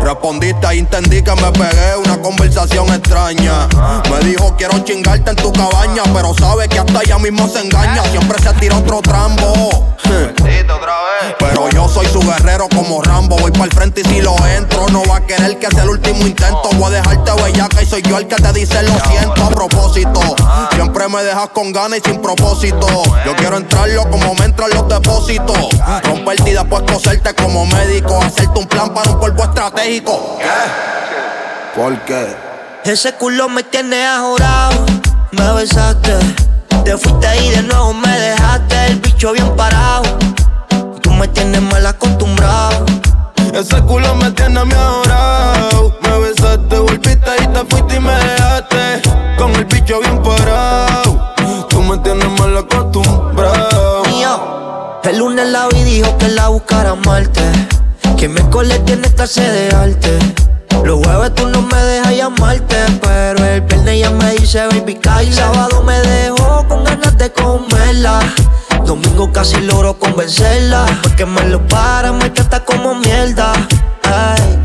Respondiste 0.00 0.76
y 0.76 0.78
entendí 0.78 1.22
que 1.22 1.34
me 1.34 1.50
pegué. 1.50 1.96
Una 2.04 2.22
conversación 2.22 2.86
extraña. 2.94 3.66
Me 4.08 4.20
dijo 4.20 4.54
quiero 4.56 4.78
chingarte 4.84 5.30
en 5.30 5.36
tu 5.36 5.52
cabaña. 5.52 6.04
Pero 6.14 6.34
sabe 6.34 6.68
que 6.68 6.78
hasta 6.78 7.02
ella 7.02 7.18
mismo 7.18 7.48
se 7.48 7.60
engaña. 7.60 8.04
Siempre 8.10 8.40
se 8.40 8.52
tira 8.60 8.76
otro 8.76 9.00
trambo. 9.02 9.96
Pero 11.38 11.68
yo 11.70 11.88
soy 11.88 12.06
su 12.06 12.20
guerrero 12.20 12.68
como 12.68 13.02
Rambo. 13.02 13.36
Voy 13.38 13.50
para 13.50 13.64
el 13.64 13.72
frente 13.72 14.02
y 14.02 14.04
si 14.04 14.22
lo 14.22 14.36
entro, 14.46 14.88
no 14.88 15.02
va 15.04 15.16
a 15.16 15.20
querer 15.20 15.58
que 15.58 15.68
sea 15.68 15.82
el 15.82 15.90
último 15.90 16.26
intento. 16.26 16.68
Voy 16.74 16.86
a 16.94 17.00
dejarte 17.00 17.42
bellaca 17.42 17.82
y 17.82 17.86
soy 17.86 18.02
yo 18.02 18.18
el 18.18 18.26
que 18.26 18.36
te 18.36 18.52
dice 18.52 18.82
lo 18.82 18.98
siento 19.00 19.44
a 19.44 19.48
propósito. 19.50 19.79
Siempre 20.72 21.08
me 21.08 21.22
dejas 21.22 21.48
con 21.48 21.72
ganas 21.72 21.98
y 21.98 22.10
sin 22.10 22.20
propósito. 22.20 22.86
Yo 23.24 23.34
quiero 23.36 23.56
entrarlo 23.56 24.08
como 24.10 24.34
me 24.34 24.44
entran 24.44 24.70
los 24.70 24.88
depósitos. 24.88 25.56
Romperte 26.04 26.50
y 26.50 26.52
después 26.54 26.82
coserte 26.82 27.34
como 27.34 27.66
médico. 27.66 28.20
Hacerte 28.22 28.58
un 28.58 28.66
plan 28.66 28.94
para 28.94 29.10
un 29.10 29.18
cuerpo 29.18 29.44
estratégico. 29.44 30.38
¿Qué? 30.38 31.80
¿Por 31.80 31.98
qué? 32.00 32.36
Ese 32.84 33.14
culo 33.14 33.48
me 33.48 33.62
tiene 33.62 34.06
ajorado. 34.06 34.86
Me 35.32 35.52
besaste. 35.52 36.18
Te 36.84 36.96
fuiste 36.96 37.44
y 37.44 37.50
de 37.50 37.62
nuevo 37.62 37.92
me 37.92 38.18
dejaste 38.18 38.86
el 38.86 39.00
bicho 39.00 39.32
bien 39.32 39.54
parado. 39.56 40.02
Tú 41.02 41.10
me 41.10 41.28
tienes 41.28 41.60
mal 41.62 41.84
acostumbrado. 41.86 42.86
Ese 43.52 43.80
culo 43.82 43.99
buscara 56.60 56.90
a 56.90 56.94
Marte. 56.94 57.42
Que 58.16 58.28
miércoles 58.28 58.84
tiene 58.84 59.08
clase 59.14 59.40
de 59.40 59.74
arte. 59.74 60.18
Los 60.84 61.04
jueves 61.04 61.34
tú 61.34 61.48
no 61.48 61.62
me 61.62 61.76
dejas 61.76 62.16
llamarte, 62.16 62.76
pero 63.00 63.44
el 63.44 63.60
viernes 63.62 64.00
ya 64.00 64.10
me 64.10 64.32
dice 64.32 64.66
baby 64.66 64.94
cae. 64.96 65.32
Sábado 65.32 65.82
me 65.82 65.98
dejó 66.00 66.66
con 66.68 66.84
ganas 66.84 67.16
de 67.16 67.32
comerla. 67.32 68.20
Domingo 68.84 69.32
casi 69.32 69.60
logro 69.60 69.98
convencerla. 69.98 70.84
Porque 71.02 71.24
me 71.24 71.42
lo 71.48 71.66
para, 71.68 72.12
me 72.12 72.28
trata 72.30 72.64
como 72.64 72.94
mierda. 72.94 73.52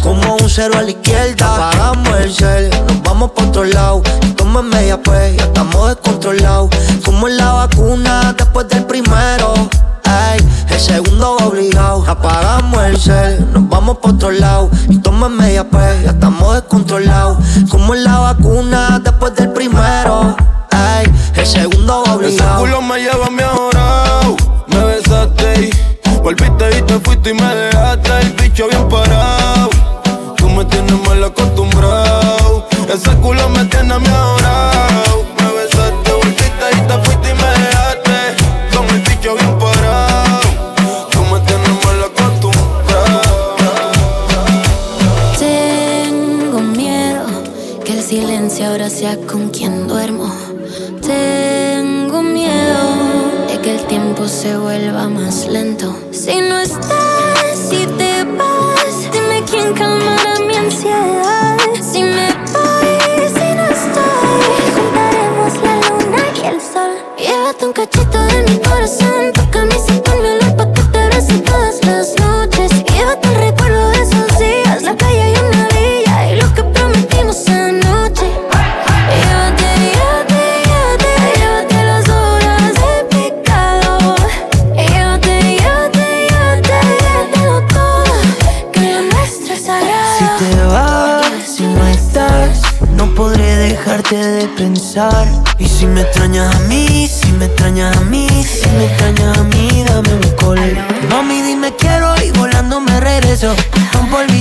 Como 0.01 0.35
un 0.35 0.49
cero 0.49 0.75
a 0.77 0.81
la 0.81 0.91
izquierda. 0.91 1.69
Apagamos 1.69 2.19
el 2.19 2.33
cel, 2.33 2.69
nos 2.87 3.03
vamos 3.03 3.31
pa' 3.31 3.43
otro 3.43 3.63
lado. 3.63 4.01
Toma 4.35 4.61
media 4.61 5.01
pues, 5.01 5.37
ya 5.37 5.45
estamos 5.45 5.87
descontrolados. 5.89 6.69
Como 7.05 7.27
la 7.29 7.53
vacuna 7.53 8.33
después 8.37 8.67
del 8.67 8.85
primero. 8.85 9.69
Ay, 10.05 10.39
el 10.69 10.79
segundo 10.79 11.37
obligado. 11.37 12.03
Apagamos 12.07 12.83
el 12.83 12.97
cel, 12.97 13.51
nos 13.53 13.67
vamos 13.69 13.97
pa' 13.97 14.09
otro 14.09 14.31
lado. 14.31 14.69
Y 14.89 14.97
toma 14.97 15.29
media 15.29 15.63
pues, 15.69 16.03
ya 16.03 16.11
estamos 16.11 16.53
descontrolados. 16.53 17.37
Como 17.69 17.93
en 17.95 18.03
la 18.03 18.19
vacuna 18.19 18.99
después 19.03 19.35
del 19.35 19.51
primero. 19.51 20.35
Ay, 20.71 21.05
el 21.35 21.45
segundo 21.45 22.03
va 22.05 22.13
Ese 22.13 22.15
obligado. 22.15 22.59
culo 22.59 22.81
me 22.81 22.99
lleva 22.99 23.25
a 23.27 23.29
mi. 23.29 23.43
Me 24.67 24.83
besaste 24.85 25.69
y 25.69 26.17
volviste 26.21 26.77
y 26.77 26.81
te 26.81 26.99
fuiste 26.99 27.29
y 27.29 27.33
me 27.33 27.55
dejaste 27.55 28.11
el 28.21 28.33
bicho 28.33 28.67
bien 28.69 28.87
parado. 28.89 29.69
Tú 30.37 30.49
me 30.49 30.65
tienes 30.65 31.07
mal 31.07 31.23
acostumbrado. 31.23 32.67
Ese 32.93 33.11
culo 33.17 33.49
me 33.49 33.65
tiene 33.65 33.93
a 33.93 33.99
mi 33.99 34.07
ahorrado. 34.07 34.74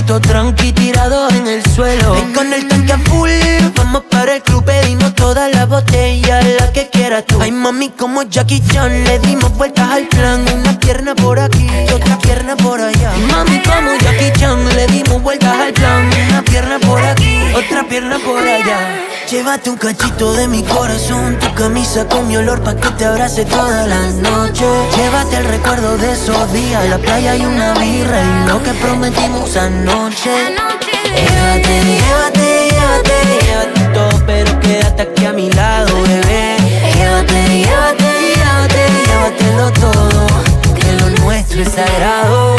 Tranqui 0.05 0.71
tirado 0.71 1.27
en 1.29 1.47
el 1.47 1.65
suelo. 1.73 2.15
Y 2.15 2.33
con 2.33 2.53
el 2.53 2.67
tanque 2.67 2.93
a 2.93 2.97
full, 2.99 3.29
vamos 3.75 4.03
para 4.09 4.35
el 4.35 4.43
club, 4.43 4.63
pedimos 4.63 5.13
todas 5.15 5.53
las 5.53 5.67
botellas, 5.67 6.45
la 6.59 6.71
que 6.71 6.89
quieras 6.89 7.25
tú. 7.25 7.41
Ay, 7.41 7.51
mami, 7.51 7.89
como 7.89 8.23
Jackie 8.23 8.61
Chan, 8.71 9.03
le 9.03 9.19
dimos 9.19 9.51
vueltas 9.57 9.89
al 9.91 10.07
plan. 10.07 10.45
Una 10.53 10.79
pierna 10.79 11.15
por 11.15 11.39
aquí, 11.39 11.67
otra 11.93 12.17
pierna 12.19 12.55
por 12.55 12.79
allá. 12.79 13.11
Y 13.17 13.21
mami, 13.31 13.61
como 13.63 13.91
Jackie 13.99 14.39
Chan, 14.39 14.75
le 14.75 14.87
dimos 14.87 15.21
vueltas 15.21 15.53
al 15.59 15.73
plan. 15.73 16.09
Otra 17.65 17.87
pierna 17.87 18.17
por 18.19 18.39
allá. 18.39 18.77
Llévate 19.29 19.69
un 19.69 19.77
cachito 19.77 20.33
de 20.33 20.47
mi 20.47 20.61
corazón, 20.63 21.37
tu 21.39 21.53
camisa 21.55 22.07
con 22.07 22.27
mi 22.27 22.37
olor 22.37 22.61
pa' 22.61 22.75
que 22.75 22.89
te 22.91 23.05
abrace 23.05 23.45
todas 23.45 23.87
las 23.87 24.13
noches. 24.15 24.67
Llévate 24.97 25.37
el 25.37 25.45
recuerdo 25.45 25.97
de 25.97 26.11
esos 26.11 26.51
días, 26.53 26.87
la 26.89 26.97
playa 26.97 27.35
y 27.35 27.45
una 27.45 27.73
birra 27.73 28.21
y 28.21 28.47
lo 28.47 28.61
que 28.61 28.71
prometimos 28.73 29.55
anoche. 29.57 30.31
Llévate, 31.15 31.81
llévate, 32.01 32.69
llévate, 32.69 33.45
llévate 33.45 33.81
todo, 33.93 34.25
pero 34.25 34.59
quédate 34.59 35.01
aquí 35.03 35.25
a 35.25 35.33
mi 35.33 35.49
lado, 35.51 35.93
bebé. 36.03 36.57
Llévate, 36.93 37.65
llévate, 37.65 38.09
llévate, 38.35 38.81
llévatelo 39.07 39.71
todo, 39.71 40.27
que 40.75 40.91
lo 40.93 41.09
nuestro 41.23 41.61
es 41.61 41.69
sagrado. 41.69 42.55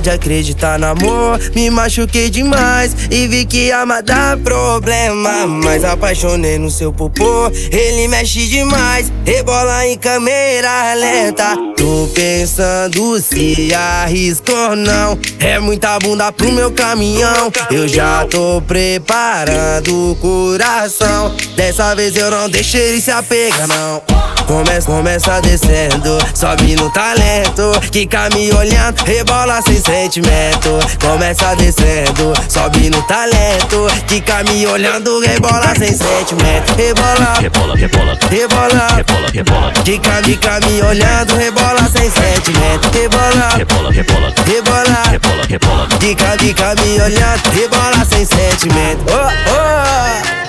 De 0.00 0.10
acreditar 0.10 0.78
no 0.78 0.86
amor, 0.86 1.38
me 1.54 1.70
machuquei 1.70 2.30
demais 2.30 2.94
e 3.10 3.26
vi 3.26 3.44
que 3.44 3.70
ama 3.70 4.02
dá 4.02 4.38
problema. 4.42 5.46
Mas 5.46 5.84
apaixonei 5.84 6.58
no 6.58 6.70
seu 6.70 6.92
popô, 6.92 7.50
ele 7.70 8.08
mexe 8.08 8.46
demais, 8.48 9.12
rebola 9.24 9.86
em 9.86 9.96
câmera 9.96 10.94
lenta. 10.94 11.56
Tô 11.76 12.08
pensando 12.14 13.18
se 13.20 13.72
arrisco 13.74 14.52
ou 14.52 14.76
não. 14.76 15.18
É 15.38 15.58
muita 15.58 15.98
bunda 15.98 16.30
pro 16.30 16.52
meu 16.52 16.70
caminhão. 16.70 17.50
Eu 17.70 17.88
já 17.88 18.26
tô 18.26 18.60
preparando 18.62 20.12
o 20.12 20.16
coração. 20.16 21.34
Dessa 21.56 21.94
vez 21.94 22.16
eu 22.16 22.30
não 22.30 22.48
deixo 22.48 22.76
ele 22.76 23.00
se 23.00 23.10
apegar, 23.10 23.66
não. 23.66 24.29
Começa, 24.50 24.84
começa 24.84 25.40
descendo, 25.42 26.18
sobe 26.34 26.74
no 26.74 26.90
talento. 26.90 27.70
Quica 27.92 28.28
me 28.34 28.52
olhando, 28.52 29.00
rebola 29.04 29.62
sem 29.62 29.80
sentimento. 29.80 30.70
Começa 31.00 31.54
descendo, 31.54 32.32
sobe 32.48 32.90
no 32.90 33.00
talento. 33.04 33.86
Quica 34.08 34.42
me 34.42 34.66
olhando, 34.66 35.20
rebola 35.20 35.72
sem 35.78 35.96
sentimento. 35.96 36.74
Rebola, 36.76 37.34
rebola, 37.38 37.76
rebola, 37.76 38.18
rebola, 38.28 38.88
rebola, 38.96 39.28
rebola. 39.32 39.72
Quica, 39.84 40.14
fica 40.24 40.58
me 40.66 40.82
olhando, 40.82 41.36
rebola 41.36 41.88
sem 41.88 42.10
sentimento. 42.10 42.90
Rebola, 42.92 43.50
rebola, 43.56 43.90
rebola, 43.92 44.34
rebola, 44.46 45.02
rebola, 45.12 45.42
rebola. 45.48 45.88
Quica, 46.00 46.36
fica 46.40 46.74
me 46.74 47.00
olhando, 47.00 47.50
rebola 47.52 48.04
sem 48.04 48.26
sentimento. 48.26 49.04
Oh, 49.12 49.50
oh. 49.52 50.39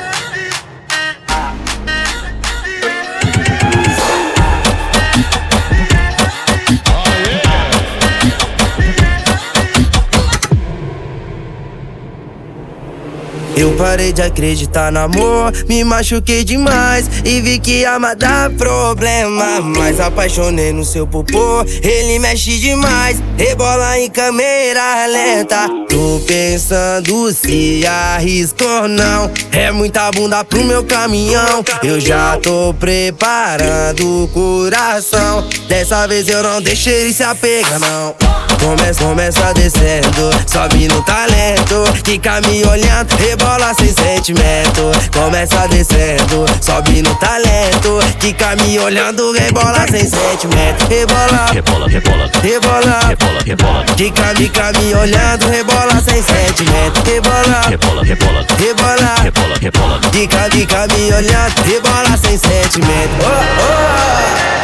Eu 13.56 13.72
parei 13.74 14.12
de 14.12 14.22
acreditar 14.22 14.92
no 14.92 15.00
amor, 15.00 15.52
me 15.68 15.84
machuquei 15.84 16.44
demais 16.44 17.10
e 17.24 17.42
vi 17.42 17.60
que 17.60 17.84
ama 17.84 18.16
dá 18.16 18.50
problema. 18.58 19.62
Mas 19.62 20.00
apaixonei 20.00 20.72
no 20.72 20.84
seu 20.84 21.06
popô, 21.06 21.64
ele 21.84 22.18
mexe 22.20 22.58
demais, 22.58 23.18
rebola 23.38 24.00
em 24.00 24.10
câmera 24.10 25.06
lenta. 25.06 25.70
Tô 25.90 26.22
pensando 26.26 27.32
se 27.34 27.86
arrisco 27.86 28.64
ou 28.64 28.88
não. 28.88 29.30
É 29.52 29.72
muita 29.72 30.10
bunda 30.12 30.44
pro 30.44 30.64
meu 30.64 30.84
caminhão. 30.84 31.64
Eu 31.84 32.00
já 32.00 32.38
tô 32.38 32.74
preparando 32.74 34.24
o 34.24 34.28
coração. 34.30 35.48
Dessa 35.68 36.08
vez 36.08 36.28
eu 36.30 36.42
não 36.42 36.62
deixo 36.62 36.90
ele 36.90 37.14
se 37.14 37.24
apegar, 37.24 37.80
não. 37.80 38.16
Começa, 38.60 39.04
começa 39.04 39.54
descendo, 39.54 40.30
sobe 40.48 40.88
no 40.88 41.02
talento. 41.04 41.84
Fica 42.06 42.40
me 42.42 42.64
olhando, 42.64 43.12
rebola 43.16 43.51
sem 43.74 43.94
sentimento. 43.94 44.92
Começa 45.14 45.68
descendo, 45.68 46.46
sobe 46.62 47.02
no 47.02 47.14
talento. 47.16 48.00
Fica 48.20 48.56
me 48.56 48.80
olhando, 48.80 49.32
rebola 49.34 49.86
sem 49.90 50.08
sentimento. 50.08 50.88
Rebola, 50.88 51.52
rebola, 51.52 51.88
rebola, 51.88 52.30
rebola, 52.42 53.00
rebola, 53.08 53.42
rebola. 53.46 53.86
Me 54.80 54.96
olhando, 54.96 55.50
rebola 55.50 56.02
sem 56.02 56.24
sentimento. 56.24 57.02
Rebola, 57.06 57.62
rebola, 57.70 58.04
rebola, 58.04 58.46
rebola, 58.58 59.16
rebola, 59.22 59.56
rebola. 59.62 60.00
Me 60.88 61.14
olhando, 61.14 61.62
rebola 61.64 62.18
sem 62.18 62.38
sentimento. 62.38 63.16
Oh, 63.22 64.58
oh. 64.58 64.61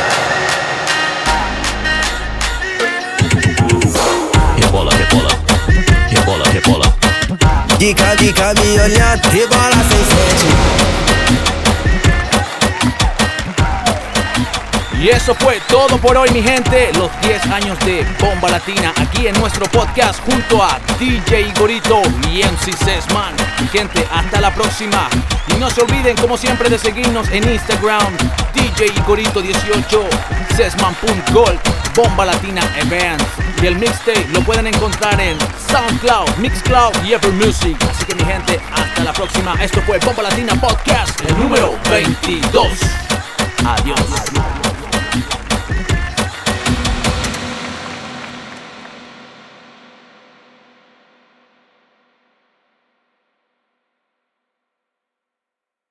Dica, 7.79 8.15
dica, 8.15 8.53
mi-o 8.55 8.87
lea, 8.87 9.21
te 9.21 9.45
bala 9.45 10.96
Y 14.99 15.09
eso 15.09 15.35
fue 15.35 15.59
todo 15.67 15.97
por 15.97 16.17
hoy, 16.17 16.29
mi 16.31 16.41
gente. 16.41 16.91
Los 16.97 17.11
10 17.21 17.45
años 17.47 17.77
de 17.85 18.03
Bomba 18.19 18.49
Latina 18.49 18.93
aquí 18.97 19.27
en 19.27 19.39
nuestro 19.39 19.65
podcast 19.67 20.19
junto 20.21 20.63
a 20.63 20.79
DJ 20.97 21.41
Igorito 21.41 22.01
y 22.31 22.41
MC 22.41 22.75
Sesman. 22.83 23.35
Mi 23.61 23.67
gente, 23.67 24.07
hasta 24.11 24.41
la 24.41 24.51
próxima. 24.53 25.07
Y 25.55 25.59
no 25.59 25.69
se 25.69 25.81
olviden, 25.81 26.17
como 26.17 26.35
siempre, 26.35 26.67
de 26.67 26.79
seguirnos 26.79 27.29
en 27.29 27.47
Instagram, 27.47 28.07
DJ 28.55 28.87
Igorito18, 28.95 30.07
Sesman.gold, 30.55 31.59
Bomba 31.95 32.25
Latina 32.25 32.63
Events. 32.77 33.23
Y 33.61 33.67
el 33.67 33.75
mixtape 33.75 34.27
lo 34.33 34.41
pueden 34.41 34.65
encontrar 34.65 35.21
en 35.21 35.37
SoundCloud, 35.69 36.37
Mixcloud 36.37 36.93
y 37.05 37.13
Apple 37.13 37.31
Music. 37.33 37.77
Así 37.87 38.03
que, 38.05 38.15
mi 38.15 38.23
gente, 38.23 38.59
hasta 38.73 39.03
la 39.03 39.13
próxima. 39.13 39.53
Esto 39.61 39.79
fue 39.83 39.99
Bomba 39.99 40.23
Latina 40.23 40.55
Podcast, 40.59 41.21
el 41.21 41.37
número 41.37 41.75
22. 41.91 42.67
Adiós. 43.63 44.56